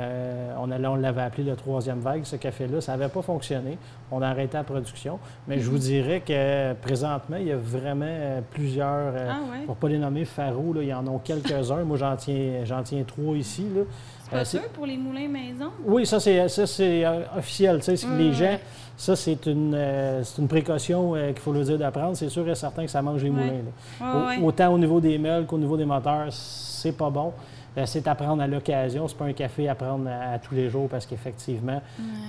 [0.00, 2.80] Euh, on, allait- on l'avait appelé le troisième vague, ce café-là.
[2.80, 3.78] Ça n'avait pas fonctionné.
[4.10, 5.20] On a arrêté la production.
[5.46, 9.64] Mais je vous dirais que présentement, il y a vraiment euh, plusieurs, euh, Ah ouais?
[9.66, 11.84] pour ne pas les nommer Faro, là, il y en a quelques-uns.
[11.84, 13.66] Moi, j'en tiens, j'en tiens trois ici.
[13.74, 13.82] Là.
[14.24, 15.66] C'est pas sûr pour les moulins maison?
[15.86, 17.04] oui, ça c'est ça c'est
[17.36, 17.80] officiel.
[17.80, 18.56] Tu sais, les gens,
[18.96, 22.16] ça c'est une euh, c'est une précaution euh, qu'il faut le dire d'apprendre.
[22.16, 23.36] C'est sûr et certain que ça mange les Ouais.
[23.36, 23.62] moulins.
[24.00, 24.06] là.
[24.06, 24.46] Ouais, Au- ouais.
[24.48, 27.32] Autant au niveau des meules qu'au niveau des moteurs, c'est pas bon.
[27.76, 29.08] Euh, c'est à prendre à l'occasion.
[29.08, 31.82] C'est pas un café à prendre à, à tous les jours parce qu'effectivement,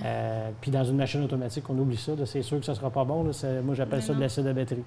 [0.04, 2.12] euh, puis dans une machine automatique, on oublie ça.
[2.24, 3.22] C'est sûr que ça sera pas bon.
[3.24, 3.30] là.
[3.62, 4.82] Moi, j'appelle ça de l'acide à batterie.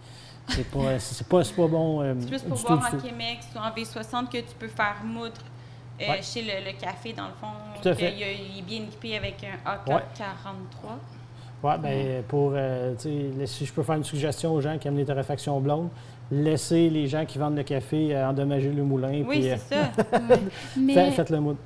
[0.49, 2.97] C'est pas, c'est pas, pas bon euh, C'est plus pour voir en.
[2.97, 5.41] Québec, en V60, que tu peux faire moudre
[6.01, 6.21] euh, Ouais.
[6.21, 7.47] chez le, le café, dans le fond.
[7.81, 8.11] Tout à fait.
[8.13, 10.01] Il, y a- il est bien équipé avec un Ouais.
[10.15, 10.89] AK43.
[11.61, 15.05] Oui, bien, pour, euh, si je peux faire une suggestion aux gens qui aiment les
[15.05, 15.89] torréfactions blondes,
[16.31, 19.23] laissez les gens qui vendent le café euh, endommager le moulin.
[19.27, 19.91] Oui, puis, euh, c'est ça.
[20.29, 20.39] Ouais.
[20.77, 21.59] Mais fait- faites-le moudre.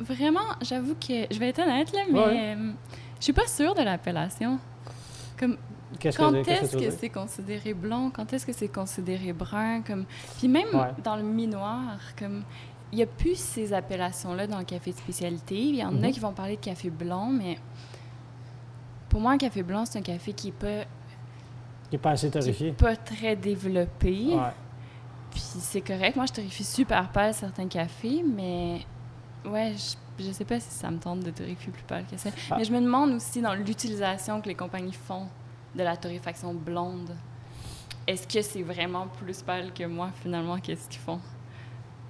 [0.00, 2.54] vraiment, j'avoue que je vais être honnête là, mais Ouais.
[2.56, 2.72] euh,
[3.18, 4.58] je suis pas sûre de l'appellation.
[5.38, 5.56] Comme
[5.98, 10.04] Qu'est-ce quand est-ce que c'est considéré blond, quand est-ce que c'est considéré brun, comme
[10.38, 10.90] puis même Ouais.
[11.04, 11.82] dans le mi-noir,
[12.18, 12.42] comme
[12.92, 15.56] il y a plus ces appellations-là dans le café de spécialité.
[15.56, 16.10] Il y en a Mhm.
[16.12, 17.58] qui vont parler de café blanc, mais
[19.08, 20.84] pour moi, un café blanc, c'est un café qui est pas,
[21.90, 22.72] Qui n'est pas assez qui est torréfié.
[22.72, 24.34] pas très développé.
[24.34, 24.52] Ouais.
[25.30, 26.16] Puis c'est correct.
[26.16, 28.80] Moi, je torréfie super pâle certains cafés, mais
[29.44, 32.30] ouais, je, je sais pas si ça me tente de torréfier plus pâle que ça.
[32.50, 32.56] Ah.
[32.58, 35.26] Mais je me demande aussi dans l'utilisation que les compagnies font
[35.74, 37.10] de la torréfaction blonde.
[38.06, 41.20] Est-ce que c'est vraiment plus pâle que moi, finalement, qu'est-ce qu'ils font?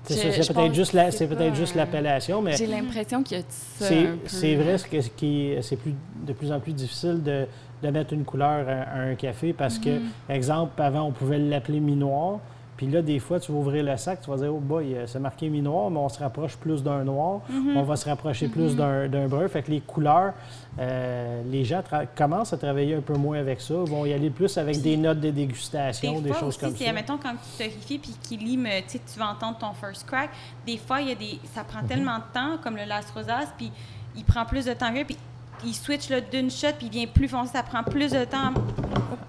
[0.06, 3.44] C'est peut-être juste, que la- c'est peut-être juste l'appellation, mais J'ai l'impression qu'il y a
[3.48, 3.86] ça
[4.26, 5.94] c'est vrai que- qui c'est plus
[6.26, 7.46] de plus en plus difficile de,
[7.82, 10.02] de mettre une couleur à, à un café parce que, Mhm.
[10.28, 12.38] exemple, avant, on pouvait l'appeler mi-noir.
[12.76, 15.06] Puis là, des fois, tu vas ouvrir le sac, tu vas dire, oh boy, euh,
[15.06, 17.40] c'est marqué mi-noir, mais on se rapproche plus d'un noir.
[17.48, 17.76] Mhm.
[17.76, 18.76] On va se rapprocher plus Mhm.
[18.76, 19.46] d'un d'un brun.
[19.48, 20.32] Fait que les couleurs,
[20.80, 21.82] euh, les gens
[22.16, 23.74] commencent à travailler un peu moins avec ça.
[23.74, 26.74] vont y aller plus avec des notes de dégustation, des, Des fois choses aussi, comme
[26.76, 26.90] c'est, ça.
[26.90, 30.30] admettons, quand tu torréfies puis qu'il lime, tu vas entendre ton first crack.
[30.66, 31.66] Des fois, il y a des, ça Mhm.
[31.68, 33.70] prend tellement de temps, comme le Las Rosas, puis
[34.16, 35.16] il prend plus de temps que puis
[35.64, 37.52] il switch d'une shot, puis il vient plus foncé.
[37.52, 38.52] Ça prend plus de temps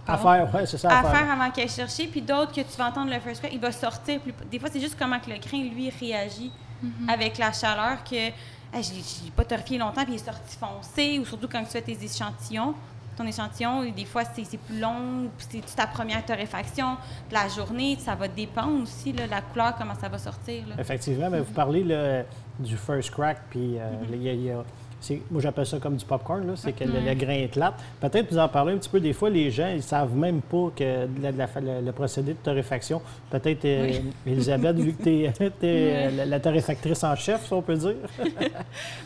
[0.07, 1.11] À faire, ouais, c'est ça, à, à faire.
[1.19, 2.07] faire avant qu'il aille chercher.
[2.07, 4.19] Puis d'autres que tu vas entendre le first crack, il va sortir.
[4.21, 7.09] Plus, des fois, c'est juste comment que le grain, lui, réagit Mhm.
[7.09, 8.33] avec la chaleur que hey,
[8.83, 11.71] je ne l'ai pas torréfié longtemps, puis il est sorti foncé, ou surtout quand tu
[11.71, 12.75] fais tes échantillons.
[13.17, 16.97] Ton échantillon, et des fois, c'est c'est plus long, puis c'est ta première torréfaction.
[17.31, 20.67] La journée, ça va dépendre aussi, là, la couleur, comment ça va sortir.
[20.67, 20.75] là.
[20.77, 22.23] Effectivement, mais vous parlez là,
[22.59, 24.07] du first crack, puis euh, Mhm.
[24.13, 24.63] il y a- il y a-
[25.31, 27.75] moi j'appelle ça comme du popcorn, là, c'est que le, grain éclate.
[27.99, 30.69] Peut-être vous en parler un petit peu, des fois les gens, ils savent même pas
[30.75, 31.47] que la- la-
[31.79, 33.91] le, le procédé de torréfaction, peut-être euh,
[34.25, 37.95] Elisabeth, vu que tu es, la, la torréfactrice en chef, si on peut dire.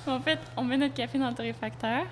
[0.08, 2.04] En fait, on met notre café dans le torréfacteur.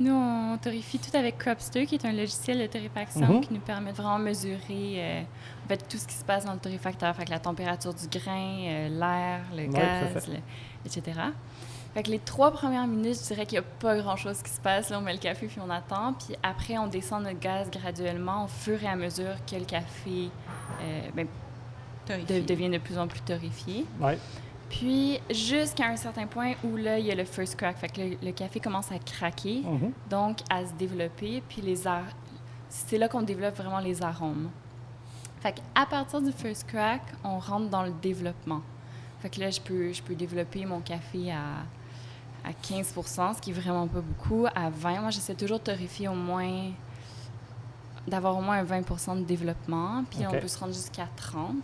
[0.00, 3.40] Nous, on torréfie tout avec Cropster, qui est un logiciel de torréfaction Mhm.
[3.40, 4.58] qui nous permet de vraiment mesurer
[4.96, 5.20] euh,
[5.64, 7.14] en fait, tout ce qui se passe dans le torréfacteur.
[7.16, 10.34] Fait que la température du grain, euh, l'air, le gaz, le-
[10.86, 11.18] etc.
[11.98, 14.60] Fait que les trois premières minutes, je dirais qu'il n'y a pas grand-chose qui se
[14.60, 14.88] passe.
[14.88, 16.12] Là, on met le café puis on attend.
[16.12, 20.30] Puis après, on descend notre gaz graduellement au fur et à mesure que le café
[20.80, 21.26] euh, ben,
[22.06, 23.84] de- devient de plus en plus torréfié.
[24.00, 24.16] Ouais.
[24.70, 27.76] Puis, jusqu'à un certain point où là, il y a le first crack.
[27.78, 29.90] Fait que le, le café commence à craquer, Mhm.
[30.08, 31.42] donc à se développer.
[31.48, 32.04] Puis, les ar-
[32.68, 34.50] c'est là qu'on développe vraiment les arômes.
[35.40, 38.60] Fait qu'à partir du first crack, on rentre dans le développement.
[39.18, 41.64] Fait que là, je peux, je peux développer mon café à,
[42.48, 42.94] à 15
[43.36, 44.46] ce qui est vraiment pas beaucoup.
[44.54, 46.70] À 20 moi, j'essaie toujours de torréfier au moins
[48.06, 51.54] d'avoir au moins un 20% de développement, puis on peut se rendre jusqu'à 30.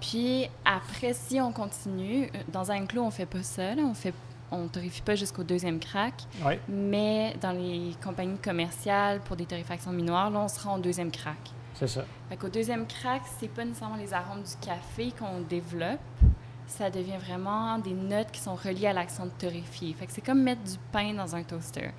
[0.00, 3.94] Puis après, si on continue, euh, dans un clos, on fait pas ça, là, on
[3.94, 4.12] fait
[4.50, 6.58] on torréfie pas jusqu'au deuxième crack, Ouais.
[6.68, 11.10] mais dans les compagnies commerciales pour des torréfactions minoires, là, on se rend au deuxième
[11.10, 11.36] crack.
[11.74, 12.04] C'est ça.
[12.30, 15.98] Fait qu'au deuxième crack, c'est pas nécessairement les arômes du café qu'on développe,
[16.68, 19.94] ça devient vraiment des notes qui sont reliées à l'action de torréfier.
[19.94, 21.90] Fait que c'est comme mettre du pain dans un toaster.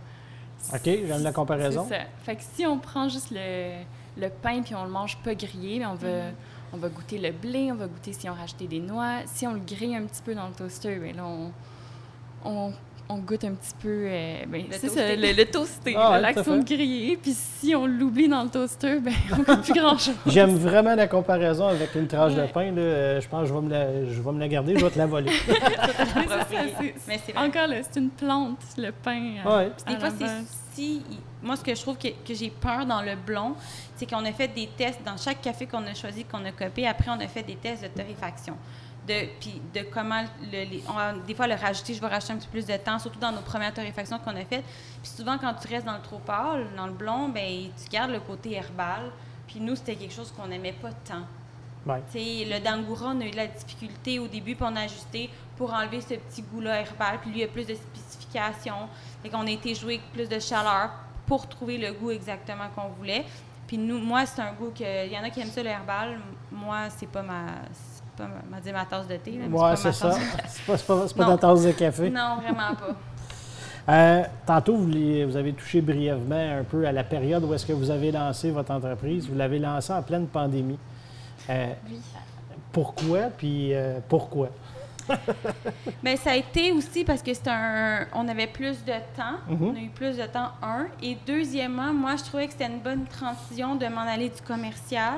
[0.73, 1.85] OK, j'aime la comparaison.
[1.87, 2.03] C'est ça.
[2.23, 3.81] Fait que si on prend juste le,
[4.17, 6.33] le pain puis on le mange pas grillé, mais on va, Mm-hmm.
[6.73, 9.21] on va goûter le blé, on va goûter si on rajouté des noix.
[9.25, 11.51] Si on le grille un petit peu dans le toaster, bien là, on,
[12.45, 12.73] on,
[13.11, 13.87] on goûte un petit peu.
[14.07, 15.15] euh, ben, Le ça, toasté.
[15.15, 15.33] le,
[15.93, 17.17] le Ah à l'action de griller.
[17.17, 20.13] Puis si on l'oublie dans le toaster, ben on goûte plus grand-chose.
[20.27, 22.71] J'aime vraiment la comparaison avec une tranche de pain.
[22.71, 23.19] là.
[23.19, 24.97] Je pense que je vais, me la, je vais me la garder, je vais te
[24.99, 25.31] la voler.
[27.07, 27.41] Mais c'est ça.
[27.41, 29.33] Encore là, c'est une plante, le pain.
[29.45, 29.71] euh, Ouais.
[29.87, 30.25] Des fois, c'est
[30.73, 31.01] si.
[31.41, 33.53] Moi, ce que je trouve que, que j'ai peur dans le blond,
[33.95, 36.85] c'est qu'on a fait des tests dans chaque café qu'on a choisi, qu'on a copié.
[36.87, 38.55] Après, on a fait des tests de torréfaction.
[39.09, 42.37] De, puis de comment, le, les- on des fois, le rajouter, je vais rajouter un
[42.37, 44.63] petit peu plus de temps, surtout dans nos premières torréfactions qu'on a faites.
[45.01, 48.11] Puis souvent, quand tu restes dans le trop pâle, dans le blond, ben tu gardes
[48.11, 49.11] le côté herbal.
[49.47, 51.23] Puis nous, c'était quelque chose qu'on n'aimait pas tant.
[51.87, 52.03] Ouais.
[52.13, 55.73] Le Dangoura, on a eu de la difficulté au début, puis on a ajusté pour
[55.73, 57.19] enlever ce petit goût-là herbal.
[57.21, 58.87] Puis lui, il y a plus de spécifications.
[59.23, 60.91] Fait qu'on a été jouer avec plus de chaleur
[61.25, 63.25] pour trouver le goût exactement qu'on voulait.
[63.65, 65.07] Puis nous, moi, c'est un goût que...
[65.07, 66.19] Il y en a qui aiment ça, le herbal.
[66.51, 67.45] Moi, c'est pas ma...
[68.19, 69.39] C'est pas ma, dire ma tasse de thé.
[69.41, 70.11] mais pas c'est ça.
[70.11, 72.09] C'est pas, c'est pas, c'est pas ta tasse de café.
[72.09, 72.95] Non, vraiment pas.
[73.93, 77.73] Euh, tantôt, vous, vous avez touché brièvement un peu à la période où est-ce que
[77.73, 79.27] vous avez lancé votre entreprise.
[79.27, 80.77] Vous l'avez lancé en pleine pandémie.
[81.49, 81.99] Euh, Oui.
[82.71, 84.49] pourquoi, puis euh, pourquoi?
[86.03, 88.05] Bien, ça a été aussi parce que c'était un.
[88.13, 89.37] On avait plus de temps.
[89.49, 89.69] Mhm.
[89.71, 90.85] On a eu plus de temps, un.
[91.01, 95.17] Et deuxièmement, moi, je trouvais que c'était une bonne transition de m'en aller du commercial,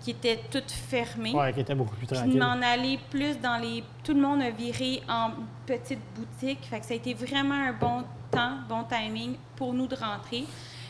[0.00, 1.34] qui était tout fermé.
[1.34, 2.38] Ouais, qui était beaucoup plus Puis de tranquille.
[2.38, 3.82] m'en aller plus dans les.
[4.04, 5.30] Tout le monde a viré en
[5.66, 6.64] petite boutique.
[6.66, 10.44] Fait que ça a été vraiment un bon temps, bon timing pour nous de rentrer.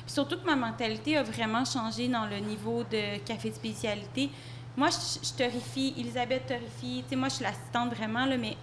[0.04, 4.30] Puis surtout que ma mentalité a vraiment changé dans le niveau de café de spécialité.
[4.76, 7.02] Moi, je, je torrifie, Elisabeth torrifie.
[7.04, 8.56] Tu sais, moi, je suis l'assistante vraiment, là, mais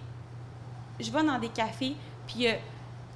[0.98, 1.94] je vais dans des cafés,
[2.26, 2.56] puis il y a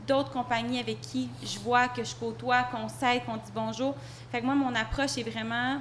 [0.06, 3.94] d'autres compagnies avec qui je vois, que je côtoie, qu'on s'aide, qu'on dit bonjour.
[4.30, 5.78] Fait que moi, mon approche est vraiment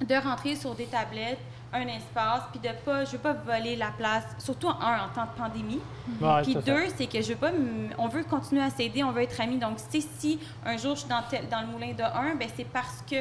[0.00, 1.38] de rentrer sur des tablettes,
[1.72, 4.72] un espace, puis de pas, je veux pas voler la place, surtout un
[5.04, 5.80] en temps de pandémie.
[6.20, 7.50] Ouais, Puis deux, c'est que je veux pas,
[7.98, 9.58] on veut continuer à s'aider, on veut être amis.
[9.58, 12.64] Donc, si un jour je suis dans, tel- dans le moulin de un, ben c'est
[12.66, 13.16] parce que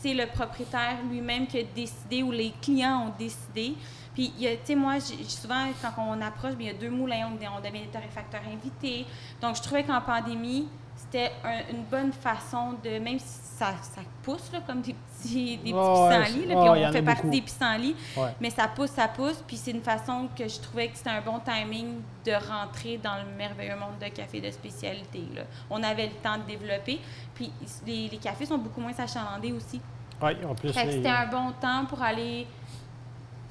[0.00, 3.74] c'est le propriétaire lui-même qui a décidé ou les clients ont décidé.
[4.12, 7.56] Puis, tu sais, moi, souvent, quand on approche, bien, il y a deux moulins, on,
[7.56, 9.06] on devient des torréfacteurs invités.
[9.40, 10.68] Donc, je trouvais qu'en pandémie,
[11.04, 15.56] c'était un- une bonne façon de, même si ça, ça pousse, là, comme des petits,
[15.58, 17.34] des petits pissenlits, là, puis on fait partie beaucoup.
[17.34, 18.34] des pissenlits, Ouais.
[18.40, 21.20] mais ça pousse, ça pousse, puis c'est une façon que je trouvais que c'était un
[21.20, 25.22] bon timing de rentrer dans le merveilleux monde de café de spécialité.
[25.34, 25.42] Là.
[25.70, 27.00] On avait le temps de développer,
[27.34, 27.52] puis
[27.86, 29.80] les, les cafés sont beaucoup moins achalandés aussi.
[30.20, 32.46] Ouais, en plus, Fait que les- c'était un bon temps pour aller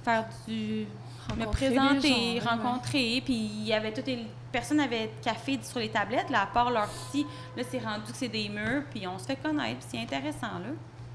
[0.03, 0.85] faire du...
[1.29, 4.25] me Rencontrer présenter, gens, ouais, rencontrer, puis il y avait toutes les...
[4.53, 7.25] Personne n'avait de café sur les tablettes, là, à part leur petit.
[7.57, 10.59] Là, c'est rendu que c'est des murs, puis on se fait connaître, puis c'est intéressant,
[10.59, 10.69] là.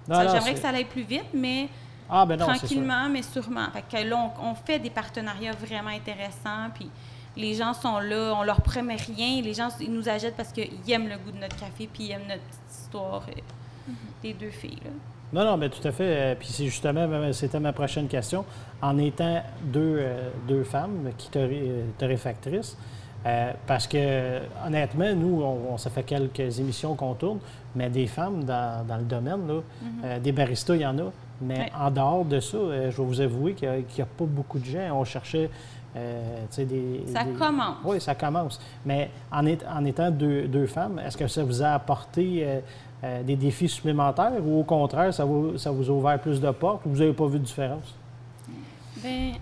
[0.08, 1.68] Non, Ça, non, J'aimerais que ça aille plus vite, mais
[2.10, 2.58] Ah, ben non, c'est sûr.
[2.60, 3.66] tranquillement, mais sûrement.
[3.72, 6.90] Fait que là, on, on fait des partenariats vraiment intéressants, puis
[7.36, 10.90] les gens sont là, on leur promet rien, les gens ils nous achètent parce qu'ils
[10.90, 13.40] aiment le goût de notre café, puis ils aiment notre petite histoire euh,
[13.88, 14.22] Mm-hmm.
[14.22, 14.78] des deux filles.
[14.84, 14.90] Là.
[15.32, 16.04] Non, non, mais tout à fait.
[16.04, 18.44] Euh, Puis c'est justement, euh, c'était ma prochaine question.
[18.82, 22.76] En étant deux, euh, deux femmes qui torré- euh, torréfactrices,
[23.26, 27.38] euh, parce que honnêtement, nous, on, on- ça fait quelques émissions qu'on tourne,
[27.74, 29.60] mais des femmes dans, dans le domaine, là,
[30.04, 31.10] euh, des baristas, il y en a.
[31.40, 34.58] Mais en dehors de ça, euh, je vais vous avouer qu'il n'y a, pas beaucoup
[34.58, 34.88] de gens.
[34.92, 35.50] On cherchait,
[36.56, 37.04] des...
[37.12, 37.76] Ça des- commence.
[37.84, 38.60] Oui, ça commence.
[38.86, 42.46] Mais en, est- en étant deux, deux femmes, est-ce que ça vous a apporté
[43.24, 46.84] des défis supplémentaires ou au contraire, ça vous, ça vous a ouvert plus de portes
[46.86, 47.94] ou vous n'avez pas vu de différence?
[49.02, 49.34] Ben,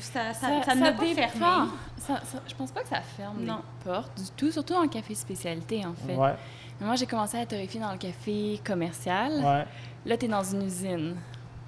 [0.00, 1.68] Ça, ça, ça, n'a pas fermé.
[1.98, 3.56] Ça, ça- je pense pas que ça ferme Non.
[3.84, 6.14] les portes du tout, surtout en café spécialité, en fait.
[6.16, 6.34] Ouais,
[6.80, 9.32] Mais Moi, j'ai commencé à torréfier dans le café commercial.
[9.44, 9.64] ouais.
[10.06, 11.16] Là, tu es dans une usine.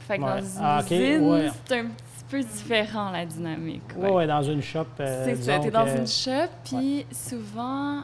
[0.00, 0.30] Fait que Ouais.
[0.40, 1.50] dans une Ah, usine, ouais.
[1.66, 3.82] c'est un petit peu différent, la dynamique.
[3.96, 4.86] Ouais, ouais, dans une shop.
[5.00, 8.02] euh, c'est ça, disons t'es dans une shop, puis souvent,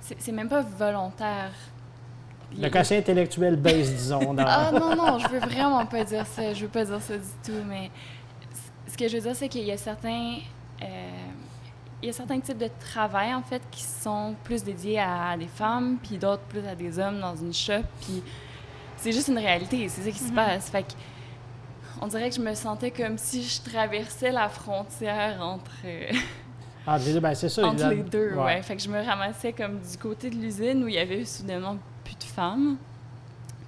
[0.00, 1.50] c'est même pas volontaire.
[2.56, 4.32] Le quotient intellectuel baisse, disons.
[4.34, 4.44] Dans...
[4.46, 6.54] Ah non, non, je veux vraiment pas dire ça.
[6.54, 7.90] Je veux pas dire ça du tout, mais
[8.96, 10.38] ce que je veux dire, c'est qu'il y a certains...
[10.82, 10.86] euh,
[12.02, 15.46] il y a certains types de travail, en fait, qui sont plus dédiés à des
[15.46, 18.22] femmes, puis d'autres plus à des hommes dans une shop, puis
[18.96, 20.70] c'est juste une réalité, c'est ça qui se passe.
[20.70, 20.92] Fait que,
[22.00, 26.12] on dirait que je me sentais comme si je traversais la frontière entre, euh,
[26.86, 27.66] Ah, ben, c'est ça.
[27.66, 28.62] entre les deux, ouais.
[28.62, 31.76] Fait que je me ramassais comme du côté de l'usine où il y avait soudainement
[32.04, 32.76] plus de femmes.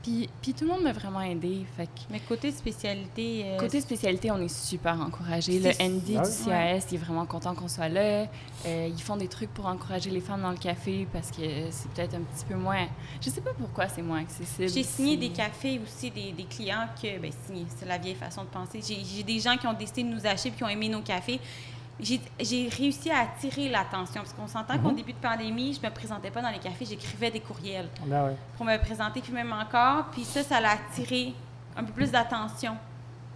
[0.09, 1.67] Puis, puis tout le monde m'a vraiment aidé.
[1.77, 5.59] Fait que Mais côté spécialité, euh, côté spécialité, on est super encouragé.
[5.59, 6.23] Le ND Ouais.
[6.23, 8.27] du CAS, il est vraiment content qu'on soit là.
[8.65, 11.91] Euh, ils font des trucs pour encourager les femmes dans le café parce que c'est
[11.91, 12.87] peut-être un petit peu moins.
[13.21, 14.69] Je sais pas pourquoi c'est moins accessible.
[14.69, 18.45] J'ai signé des cafés aussi, des, des clients que, ben signé, c'est la vieille façon
[18.45, 18.81] de penser.
[18.87, 21.03] J'ai j'ai des gens qui ont décidé de nous acheter puis qui ont aimé nos
[21.03, 21.39] cafés.
[22.01, 26.31] J'ai réussi à attirer l'attention parce qu'on s'entend qu'au début de pandémie, je me présentais
[26.31, 28.37] pas dans les cafés, j'écrivais des courriels Ben ouais.
[28.57, 30.07] pour me présenter, puis même encore.
[30.13, 31.35] Puis ça, ça l'a attiré
[31.77, 32.77] un peu plus d'attention.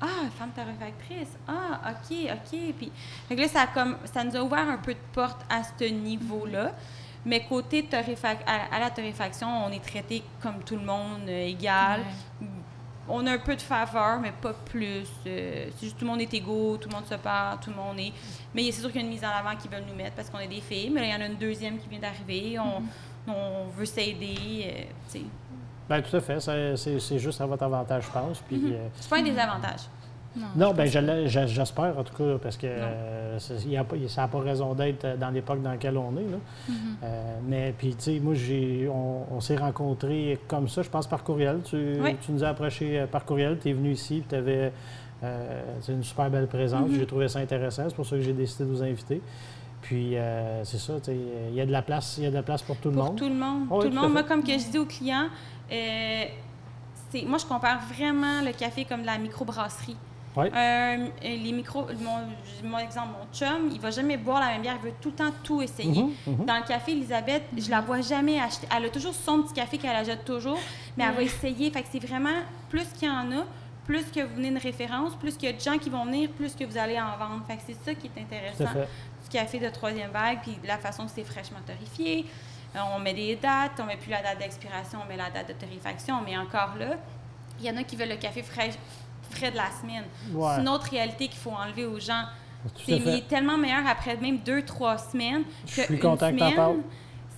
[0.01, 1.37] Ah, femme torréfactrice.
[1.46, 2.59] Ah, OK, OK.
[2.79, 2.92] Puis
[3.29, 5.85] que là, ça, a comme, ça nous a ouvert un peu de porte à ce
[5.85, 6.72] niveau-là.
[7.25, 12.01] Mais côté à, à la torréfaction, on est traité comme tout le monde, euh, égal.
[12.40, 12.46] Ouais.
[13.08, 15.04] On a un peu de faveur, mais pas plus.
[15.26, 17.76] Euh, c'est juste tout le monde est égaux, tout le monde se parle, tout le
[17.76, 18.12] monde est.
[18.54, 20.30] Mais c'est sûr qu'il y a une mise en avant qu'ils veulent nous mettre parce
[20.30, 20.90] qu'on est des filles.
[20.90, 22.58] Mais là, il y en a une deuxième qui vient d'arriver.
[22.58, 22.82] On,
[23.28, 23.34] Mm-hmm.
[23.36, 24.34] on veut s'aider.
[24.66, 25.24] euh, tu sais.
[25.88, 26.40] Ben, tout à fait.
[26.40, 28.38] C'est c'est juste à votre avantage, je pense.
[28.40, 28.72] Puis, Mm-hmm.
[28.74, 29.80] euh, c'est pas un désavantage.
[30.37, 34.40] Non, Non, ben j'espère en tout cas, parce que euh, y a ça n'a pas
[34.40, 36.31] raison d'être euh, dans l'époque dans laquelle on est.
[36.31, 36.37] Là.
[36.71, 36.75] Mm-hmm.
[37.05, 41.07] Euh, mais puis, tu sais, moi, j'ai, on, on s'est rencontrés comme ça, je pense,
[41.07, 41.61] par courriel.
[41.64, 42.16] Tu, Oui.
[42.21, 44.73] tu nous as approché euh, par courriel, tu es venu ici, tu avais
[45.88, 46.88] une super belle présence.
[46.90, 46.99] Mm-hmm.
[46.99, 49.21] J'ai trouvé ça intéressant, c'est pour ça que j'ai décidé de vous inviter.
[49.83, 51.16] Puis, euh, c'est ça, tu sais,
[51.51, 52.95] il y a de la place, il y a de la place pour tout le
[52.95, 53.16] Pour monde.
[53.16, 53.62] tout le monde.
[53.71, 54.12] Oui, tout le tout monde.
[54.12, 55.27] Moi, comme que je dis aux clients,
[55.73, 56.25] euh,
[57.27, 59.97] moi, je compare vraiment le café comme de la microbrasserie.
[60.35, 60.51] Ouais.
[60.55, 64.77] Euh, les micros, mon, mon exemple, mon chum, il va jamais boire la même bière,
[64.83, 66.03] il veut tout le temps tout essayer.
[66.03, 66.45] Mhm, mhm.
[66.47, 68.66] Dans le café, Elisabeth, je la vois jamais acheter.
[68.75, 70.59] Elle a toujours son petit café qu'elle achète toujours,
[70.97, 71.71] mais elle va essayer.
[71.71, 72.40] Fait que c'est vraiment
[72.71, 73.45] plus qu'il y en a,
[73.85, 76.31] plus que vous venez une référence, plus qu'il y a de gens qui vont venir,
[76.31, 77.42] plus que vous allez en vendre.
[77.47, 81.05] Fait que c'est ça qui est intéressant du café de troisième vague, puis la façon
[81.05, 82.25] que c'est fraîchement torréfié.
[82.75, 85.49] Euh, On met des dates, on met plus la date d'expiration, on met la date
[85.49, 86.97] de torréfaction, mais encore là,
[87.61, 88.71] il y en a qui veulent le café frais,
[89.33, 90.05] frais de la semaine.
[90.33, 90.51] Ouais.
[90.55, 92.23] C'est une autre réalité qu'il faut enlever aux gens.
[92.87, 96.31] C'est il est tellement meilleur après même deux, trois semaines Je que suis une content
[96.33, 96.55] que t'en semaine.
[96.57, 96.77] parles.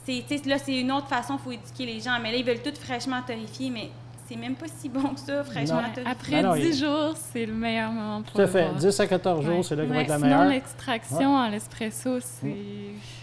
[0.04, 2.18] C'est, tu sais, là, c'est une autre façon, il faut éduquer les gens.
[2.22, 3.90] Mais là, ils veulent tout fraîchement torréfié, mais
[4.28, 6.04] c'est même pas si bon que ça, fraîchement torréfié.
[6.10, 8.64] Après non, 10 il- jours, c'est le meilleur moment pour Tout à fait.
[8.68, 8.74] boire.
[8.74, 9.62] 10 à 14 jours, Ouais.
[9.62, 10.44] c'est là qui va être la sinon, meilleure.
[10.50, 12.54] l'extraction en espresso, c'est.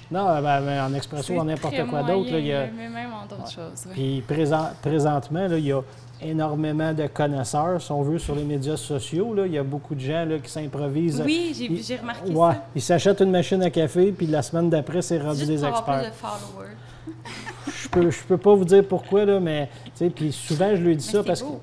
[0.09, 2.65] Non, ben, ben, en expresso, c'est en n'importe quoi d'autre, là, il y a.
[2.75, 3.85] Mais même en d'autres choses.
[3.93, 5.81] Puis présent- présentement, là, il y a
[6.23, 9.33] énormément de connaisseurs, si on veut, sur les médias sociaux.
[9.33, 9.45] Là.
[9.45, 11.21] Il y a beaucoup de gens là, qui s'improvisent.
[11.25, 11.53] Oui,
[11.87, 12.65] j'ai, remarqué Ouais, ça.
[12.75, 15.83] ils s'achètent une machine à café, puis la semaine d'après, c'est rendu des pour avoir
[15.85, 16.11] plus experts.
[16.11, 16.75] de followers.
[17.83, 19.69] Je peux, je peux pas vous dire pourquoi, là, mais
[20.15, 21.59] puis souvent, je lui dis Mais ça parce beau.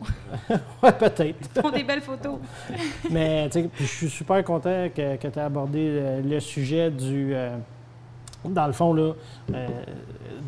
[0.48, 0.52] que.
[0.82, 1.48] ouais, peut-être.
[1.56, 2.38] Ils font des belles photos.
[3.10, 3.48] Mais
[3.80, 5.88] je suis super content que, tu aies abordé
[6.22, 7.34] le, le sujet du.
[7.34, 7.56] euh,
[8.44, 9.12] dans le fond, là,
[9.54, 9.66] euh,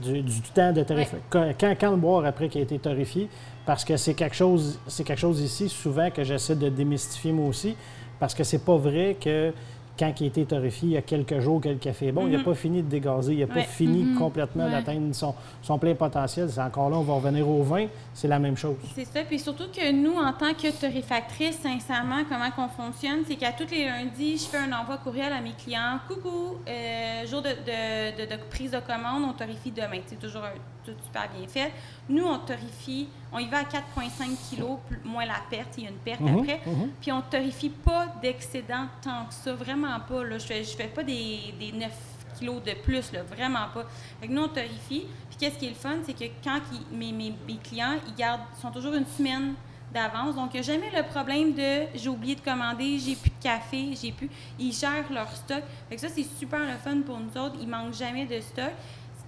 [0.03, 1.18] du, du temps de torréfier.
[1.29, 3.29] Quand, quand le boire après qu'il a été torréfié,
[3.66, 7.46] parce que c'est quelque chose, c'est quelque chose ici, souvent, que j'essaie de démystifier moi
[7.49, 7.77] aussi,
[8.18, 9.53] parce que c'est pas vrai que
[9.98, 12.26] quand il a été torréfié, il y a quelques jours que le café est bon,
[12.26, 12.44] il n'a Mhm.
[12.44, 14.18] pas fini de dégazer, il n'a pas fini Mhm.
[14.18, 14.70] complètement Ouais.
[14.70, 16.48] d'atteindre son, son plein potentiel.
[16.50, 18.76] C'est encore là, on va revenir au vin, c'est la même chose.
[18.94, 19.20] C'est ça.
[19.24, 23.70] Puis surtout que nous, en tant que torréfactrice, sincèrement, comment qu'on fonctionne, c'est qu'à tous
[23.70, 25.98] les lundis, je fais un envoi courriel à mes clients.
[26.09, 30.00] Coucou, euh, jour de, de- de- de prise de commande, on torréfie demain.
[30.07, 31.72] C'est toujours un- tout super bien fait.
[32.09, 35.74] Nous, on torréfie, on y va à 4,5 kilos, plus- moins la perte.
[35.76, 36.61] Il y a une perte Mhm, après.
[37.03, 40.24] Puis on torréfie pas d'excédent tant que ça, vraiment pas.
[40.24, 40.38] Là.
[40.38, 41.90] Je fais, fais pas des, des 9
[42.38, 43.84] kilos de plus, là, vraiment pas.
[44.20, 45.06] Fait nous, on torréfie.
[45.28, 46.60] Puis qu'est-ce qui est le fun, c'est que quand
[46.92, 49.54] mes, clients, ils gardent, sont toujours une semaine
[49.92, 50.34] d'avance.
[50.36, 53.42] Donc, il n'y a jamais le problème de j'ai oublié de commander, j'ai plus de
[53.42, 54.30] café, j'ai plus.
[54.58, 55.62] Ils gèrent leur stock.
[55.88, 57.56] Fait ça, c'est super le fun pour nous autres.
[57.60, 58.70] Ils manquent jamais de stock.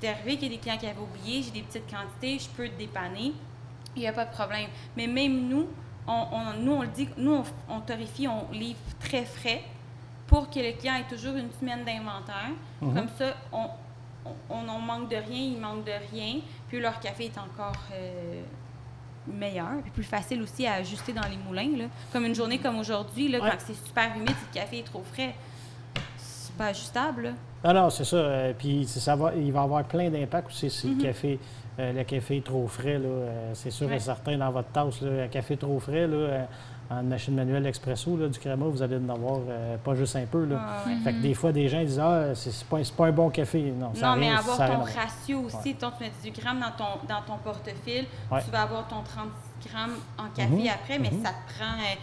[0.00, 2.48] C'est arrivé qu'il y a des clients qui avaient oublié, j'ai des petites quantités, je
[2.48, 3.32] peux te dépanner.
[3.94, 4.68] Il n'y a pas de problème.
[4.96, 5.68] Mais même nous,
[6.06, 7.82] on, on- nous, on le dit, nous, on, on
[8.28, 9.62] on livre très frais
[10.33, 12.53] pour que le client ait toujours une semaine d'inventaire.
[12.81, 12.95] Mhm.
[12.95, 13.66] Comme ça, on,
[14.49, 16.37] on, on manque de rien, il manque de rien.
[16.68, 18.40] Puis leur café est encore euh,
[19.27, 21.77] meilleur, puis plus facile aussi à ajuster dans les moulins.
[21.77, 21.85] Là.
[22.14, 23.51] Comme une journée comme aujourd'hui, là, Ouais.
[23.51, 25.35] quand c'est super humide, si le café est trop frais,
[26.16, 27.23] c'est pas ajustable.
[27.25, 27.31] Là.
[27.62, 28.16] Ah non, c'est ça.
[28.16, 30.97] Euh, puis ça va, il va y avoir plein d'impacts aussi si Mhm.
[30.99, 31.38] le, café,
[31.79, 32.99] euh, le café est trop frais.
[32.99, 33.09] là,
[33.53, 35.03] c'est sûr et certain dans votre tasse.
[35.03, 36.47] Là, un café trop frais, là,
[36.98, 40.26] en machine manuelle expresso, là, du créma, vous allez en avoir euh, pas juste un
[40.26, 40.44] peu.
[40.44, 40.57] Là.
[40.61, 40.96] Ah ouais.
[41.05, 43.72] Fait que des fois, des gens disent Ah, c'est pas, c'est pas un bon café.
[43.76, 45.74] Non, ça mais rien- avoir ça ton ratio aussi.
[45.74, 48.07] Donc, tu mets 18 grammes dans ton, dans ton portefeuille.
[48.31, 48.42] Ouais.
[48.44, 49.28] Tu vas avoir ton 30
[49.70, 51.22] grammes en café Mhm, après, mais mhm.
[51.22, 51.94] ça te prend euh,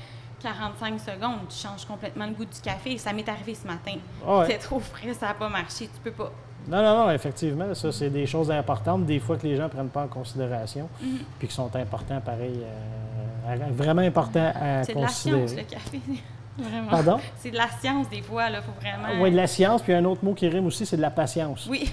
[0.42, 1.40] 45 secondes.
[1.50, 2.98] Tu changes complètement le goût du café.
[2.98, 3.98] Ça m'est arrivé ce matin.
[4.26, 4.46] Ah ouais.
[4.48, 5.88] C'est trop frais, ça n'a pas marché.
[5.94, 6.32] Tu peux pas.
[6.68, 9.70] Non, non, non, effectivement, ça, c'est des choses importantes, des fois que les gens ne
[9.70, 11.18] prennent pas en considération, Mhm.
[11.40, 13.19] puis qui sont importants, pareil, euh,
[13.72, 16.00] vraiment importants à C'est de la science, le café.
[16.62, 16.90] Vraiment.
[16.90, 17.20] Pardon?
[17.38, 18.50] C'est de la science, des fois.
[18.50, 19.22] Il faut vraiment.
[19.24, 21.66] Oui, de la science, puis un autre mot qui rime aussi, c'est de la patience.
[21.70, 21.90] Oui.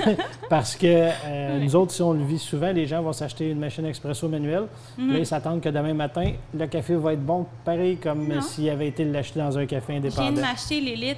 [0.50, 0.86] Parce que
[1.24, 4.28] euh, nous autres, si on le vit souvent, les gens vont s'acheter une machine expresso
[4.28, 4.66] manuelle.
[4.98, 5.16] Là, Mhm.
[5.16, 8.88] ils s'attendent que demain matin, le café va être bon, pareil comme euh, s'il avait
[8.88, 10.40] été l'acheter dans un café Je viens de indépendant.
[10.48, 11.16] m'acheter l'élite.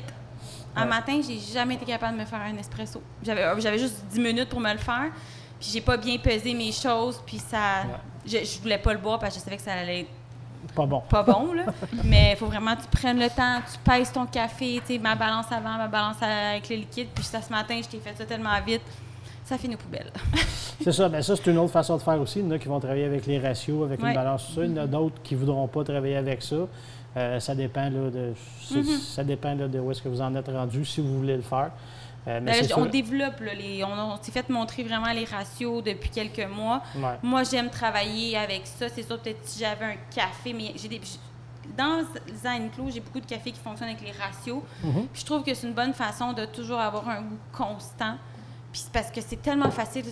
[0.77, 0.89] Un Ouais.
[0.89, 3.03] matin, j'ai jamais été capable de me faire un espresso.
[3.25, 5.11] J'avais euh, juste 10 minutes pour me le faire.
[5.59, 7.21] Puis j'ai pas bien pesé mes choses.
[7.27, 7.83] Puis ça.
[8.27, 10.11] Je, je voulais pas le boire parce que je savais que ça allait être
[10.75, 11.01] Pas bon.
[11.09, 11.65] pas bon, là.
[12.05, 14.99] Mais il faut vraiment que tu prennes le temps, tu pèses ton café, tu sais,
[14.99, 17.09] ma balance avant, ma balance avec le liquide.
[17.15, 18.83] Puis ça, ce matin, je t'ai fait ça tellement vite,
[19.45, 20.13] ça finit aux poubelles.
[20.83, 22.39] C'est ça, mais ça, c'est une autre façon de faire aussi.
[22.41, 24.09] Il y en a qui vont travailler avec les ratios, avec Ouais.
[24.11, 24.65] une balance, tout ça.
[24.65, 26.57] Il y en a d'autres qui ne voudront pas travailler avec ça.
[27.17, 28.33] Euh, ça dépend, là, de,
[28.75, 28.85] Mhm.
[28.85, 31.43] ça dépend là, de où est-ce que vous en êtes rendu, si vous voulez le
[31.43, 31.71] faire.
[32.29, 35.25] Euh, mais Ben, on sûr- développe, là, les, on, on s'est fait montrer vraiment les
[35.25, 36.81] ratios depuis quelques mois.
[36.97, 37.19] Ouais.
[37.23, 38.89] Moi, j'aime travailler avec ça.
[38.89, 41.01] C'est sûr, peut-être si j'avais un café, mais j'ai des.
[41.77, 42.03] Dans
[42.43, 44.63] Zen Clos, j'ai beaucoup de cafés qui fonctionnent avec les ratios.
[44.83, 45.07] Mhm.
[45.13, 48.17] Puis je trouve que c'est une bonne façon de toujours avoir un goût constant.
[48.73, 50.05] Puis c'est parce que c'est tellement facile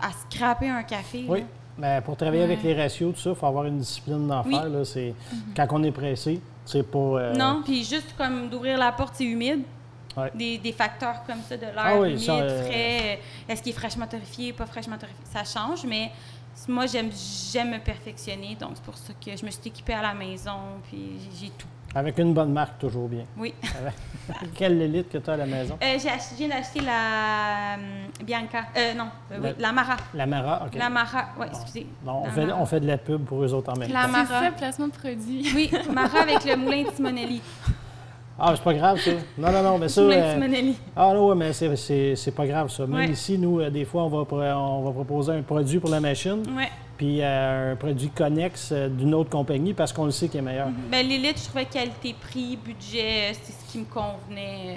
[0.00, 1.24] à scraper un café.
[1.28, 1.46] Oui, là.
[1.78, 4.54] Mais pour travailler avec les ratios, tout ça, il faut avoir une discipline d'en Oui.
[4.54, 4.68] faire.
[4.68, 5.14] Là, c'est,
[5.56, 6.98] Quand on est pressé, c'est pas...
[6.98, 9.62] euh, Non, puis juste comme d'ouvrir la porte, c'est humide.
[10.16, 10.30] Ouais.
[10.34, 13.62] Des, des facteurs comme ça, de l'air Ah oui, humide, ça, euh, frais, euh, est-ce
[13.62, 16.10] qu'il est fraîchement torréfié, pas fraîchement torréfié, ça change, mais
[16.68, 17.08] moi, j'aime
[17.50, 20.52] j'aime me perfectionner, donc c'est pour ça que je me suis équipée à la maison,
[20.90, 21.66] puis j'ai tout.
[21.94, 23.24] Avec une bonne marque, toujours bien.
[23.36, 23.52] Oui.
[24.54, 25.76] Quelle élite que tu as à la maison?
[25.82, 28.64] Euh, j'ai ach- je viens d'acheter la euh, Bianca.
[28.76, 29.96] Euh, non, euh, oui, La- la Mara.
[30.14, 30.74] La Mara, OK.
[30.78, 31.86] La Mara, oui, excusez.
[32.04, 32.58] Non, on, La fait, Mara.
[32.60, 34.06] on fait de la pub pour eux autres en même La temps.
[34.06, 34.44] C'est Mara.
[34.46, 35.52] ça, placement de produit.
[35.54, 37.42] Oui, Mara avec le moulin de Simonelli.
[38.38, 39.10] Ah, c'est pas grave, ça.
[39.38, 40.00] Non, non, non, mais ça...
[40.02, 40.72] euh.
[40.96, 42.86] Ah non, ouais, mais c'est- pas grave, ça.
[42.86, 43.08] Même Ouais.
[43.10, 46.42] ici, nous, euh, des fois, on va, on va proposer un produit pour la machine,
[46.56, 46.70] Ouais.
[46.96, 50.42] puis euh, un produit connexe euh, d'une autre compagnie parce qu'on le sait qu'il est
[50.42, 50.68] meilleur.
[50.90, 54.76] Ben, l'élite, je trouvais qualité-prix, budget, c'est ce qui me convenait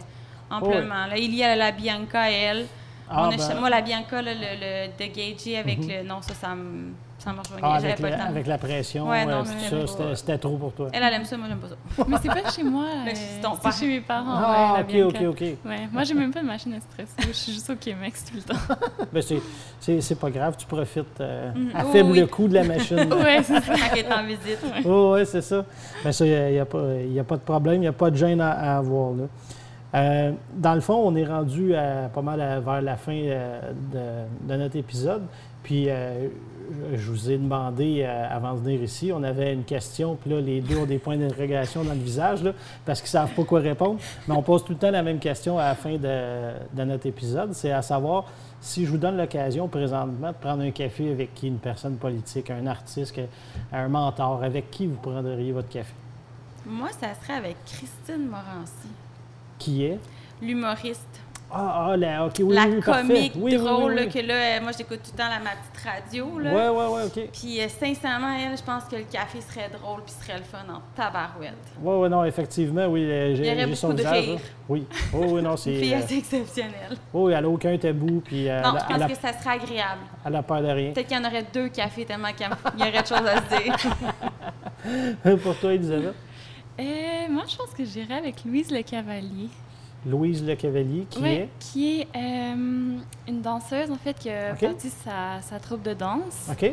[0.52, 0.76] Oh, ouais.
[0.76, 1.08] amplement.
[1.08, 2.66] Là, il y a la Bianca, elle.
[3.10, 6.08] Ah, On ben- moi, la Bianca, là, le, le de Gagey avec le.
[6.08, 7.62] Non, ça, ça me, ça me rejoignait.
[7.64, 8.30] Ah, avec, pas la, le temps.
[8.30, 10.90] avec la pression, Ouais, non, euh, mais ça, c'était- trop pour toi.
[10.92, 11.76] Elle, elle aime ça, moi, j'aime pas ça.
[12.08, 12.86] Mais c'est pas chez moi.
[13.06, 14.34] Mais euh, c'est chez mes parents.
[14.38, 15.40] Ah, ouais, ok, ok, ok.
[15.66, 17.12] Ouais, moi, j'ai même pas de machine espresso.
[17.28, 18.76] Je suis juste au Québec tout le temps.
[19.14, 19.42] Ben, c'est-
[19.80, 21.72] c'est c'est pas grave, tu profites euh, Mhm.
[21.76, 22.28] à Oh, faible oui.
[22.28, 22.98] coût de la machine.
[23.14, 23.74] ouais, c'est ça.
[23.76, 24.60] Quand elle est en visite.
[24.84, 25.64] Oh, oui, c'est ça.
[26.04, 28.10] Ben, ça, il n'y a, pas- y a pas de problème, il n'y a pas
[28.10, 29.12] de gêne à, à avoir.
[29.12, 29.24] Là.
[29.96, 33.62] Euh, dans le fond, on est rendu à- pas mal à- vers la fin euh,
[34.46, 35.24] de, notre épisode.
[35.64, 36.28] Puis, euh,
[36.94, 40.42] je- vous ai demandé euh, avant de venir ici, on avait une question, puis là,
[40.42, 42.40] les deux ont des points d'interrogation dans le visage,
[42.86, 44.00] parce qu'ils ne savent pas quoi répondre.
[44.28, 47.06] Mais on pose tout le temps la même question à la fin de, de notre
[47.08, 48.26] épisode, c'est à savoir
[48.60, 52.50] si je vous donne l'occasion présentement de prendre un café avec qui, une personne politique,
[52.50, 53.20] un artiste,
[53.72, 55.94] un mentor, avec qui vous prendriez votre café?
[56.66, 58.90] Moi, ça serait avec Christine Morancy,
[59.60, 60.00] Qui est?
[60.42, 61.02] l'humoriste.
[61.58, 65.00] Ah, ah, la, OK, oui, la oui, comique Oui, drôle, que là, euh, moi, j'écoute
[65.04, 66.40] tout le temps la, ma petite radio.
[66.40, 66.52] Là.
[66.52, 67.30] Ouais, ouais, ouais, OK.
[67.32, 70.66] Puis, euh, sincèrement, elle, je pense que le café serait drôle puis serait le fun
[70.70, 71.54] en tabarouette.
[71.82, 74.26] Oui, oui, non, effectivement, oui, euh, Il y j'ai aurait j'ai beaucoup de visage.
[74.26, 74.34] rire.
[74.34, 74.40] là.
[74.68, 75.76] Oui, oui, oui, non, c'est...
[75.76, 76.98] fille euh, assez exceptionnelle.
[77.14, 80.02] oui, elle n'a aucun tabou, puis euh, non, je pense que ça serait agréable.
[80.26, 80.92] elle a peur de rien.
[80.92, 83.64] Peut-être qu'il y en aurait deux cafés tellement qu'il y aurait de choses à se
[83.64, 85.38] dire.
[85.44, 86.16] Pour toi, Elisabeth?
[86.80, 86.84] Euh,
[87.30, 89.50] moi, je pense que j'irais avec Louise Le Cavalier.
[90.06, 91.50] Louise Le Cavalier, qui Ouais, est...
[91.60, 92.98] qui est euh,
[93.28, 94.60] une danseuse, en fait, qui a Ok.
[94.60, 96.48] parti sa, sa troupe de danse.
[96.52, 96.72] OK?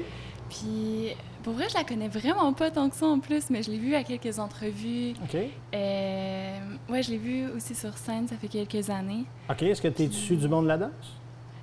[0.50, 3.70] Puis, pour vrai, je la connais vraiment pas tant que ça en plus, mais je
[3.70, 5.12] l'ai vue à quelques entrevues.
[5.24, 5.36] OK.
[5.74, 6.58] Euh,
[6.90, 9.24] ouais, je l'ai vue aussi sur scène, ça fait quelques années.
[9.48, 10.90] OK, est-ce que tu es issu du monde de la danse?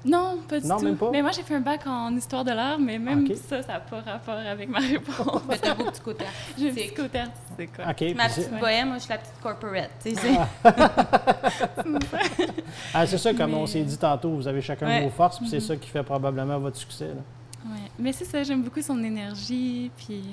[0.05, 0.85] Non, pas du Non, tout.
[0.85, 1.09] même pas?
[1.11, 3.79] Mais moi, j'ai fait un bac en histoire de l'art, mais même ça, ça n'a
[3.81, 5.41] pas rapport avec ma réponse.
[5.49, 6.23] Mais t'as un beau petit côté
[6.57, 6.93] J'ai un artistique.
[6.95, 7.85] petit côté artistique, quoi.
[7.89, 7.95] OK.
[7.97, 9.89] puis Ma c'est- petite bohème, moi, je suis la petite corporate.
[10.01, 10.39] tu sais, c'est-
[12.93, 15.03] Ah, c'est ça, comme on s'est dit tantôt, vous avez chacun Ouais.
[15.03, 15.61] vos forces, puis c'est Mhm.
[15.61, 17.07] ça qui fait probablement votre succès.
[17.07, 17.21] là.
[17.71, 17.91] Ouais.
[17.97, 20.23] Mais c'est ça, j'aime beaucoup son énergie, puis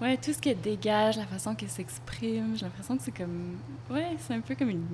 [0.00, 3.58] ouais, tout ce qu'elle dégage, la façon qu'elle s'exprime, j'ai l'impression que c'est comme...
[3.90, 4.84] Ouais, c'est un peu comme une...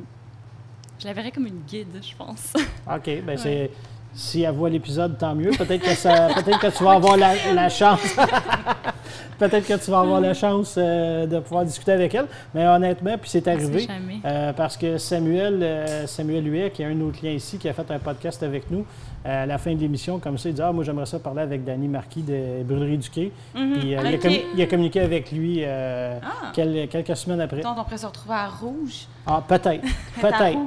[0.98, 2.52] Je la verrais comme une guide, je pense.
[2.86, 3.70] OK, ben c'est...
[4.14, 5.50] Si elle voit l'épisode, tant mieux.
[5.50, 8.00] Peut-être que, ça, peut-être que tu vas avoir la, la chance.
[9.38, 12.26] peut-être que tu vas avoir la chance euh, de pouvoir discuter avec elle.
[12.54, 13.88] Mais honnêtement, puis c'est arrivé.
[14.24, 17.68] euh, parce que Samuel, euh, Samuel Huet, qui est un de nos clients ici, qui
[17.68, 18.86] a fait un podcast avec nous,
[19.26, 21.42] euh, à la fin de l'émission, comme ça, il dit Ah, moi, j'aimerais ça parler
[21.42, 23.32] avec Danny Marquis de Brûlerie du Quai.
[23.54, 23.78] Mhm.
[23.80, 24.30] Puis euh, il, a
[24.64, 26.20] il communiqué avec lui Ah.
[26.54, 27.60] quel- quelques semaines après.
[27.62, 29.06] Donc, on pourrait se retrouver à rouge.
[29.26, 29.82] Ah, peut-être.
[30.20, 30.58] Peut-être.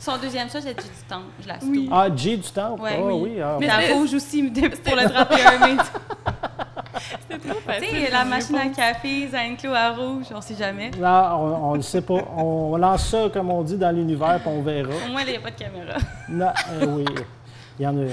[0.00, 1.22] Son deuxième choix, c'est du temps.
[1.42, 1.88] Je la Oui.
[1.92, 2.76] Ah, J du temps.
[2.78, 3.12] Ouais, oui.
[3.22, 3.40] oui.
[3.42, 5.76] ah, Mais c'est- rouge aussi pour le 31 mai.
[7.30, 7.88] C'est trop Tu facile.
[8.06, 10.90] sais, la machine à café, Zanclo à rouge, on sait jamais.
[10.98, 12.18] Là, on ne le sait pas.
[12.36, 14.90] On lance ça, comme on dit, dans l'univers, puis on verra.
[15.06, 15.96] Au moins, il n'y a pas de caméra.
[16.28, 17.04] Non, euh, oui,
[17.78, 18.10] il y en a une.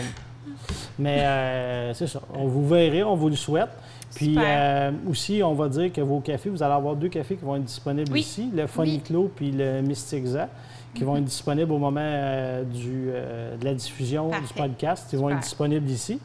[0.99, 2.19] Mais euh, c'est ça.
[2.33, 3.69] On vous verrez, on vous le souhaite.
[4.13, 7.43] Puis euh, aussi, on va dire que vos cafés, vous allez avoir deux cafés qui
[7.43, 8.21] vont être disponibles Oui.
[8.21, 10.47] ici, le Foniclo puis le Mystic Za,
[10.95, 15.09] qui vont être disponibles au moment euh, du, euh, de la diffusion du podcast.
[15.13, 15.37] Ils vont Super.
[15.37, 16.19] être disponibles ici.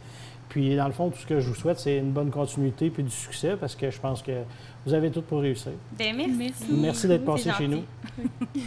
[0.49, 3.03] Puis dans le fond, tout ce que je vous souhaite, c'est une bonne continuité puis
[3.03, 4.43] du succès parce que je pense que
[4.87, 5.73] vous avez tout pour réussir.
[5.97, 6.35] Ben, merci.
[6.39, 6.65] Merci.
[6.71, 7.83] Merci d'être passé chez nous.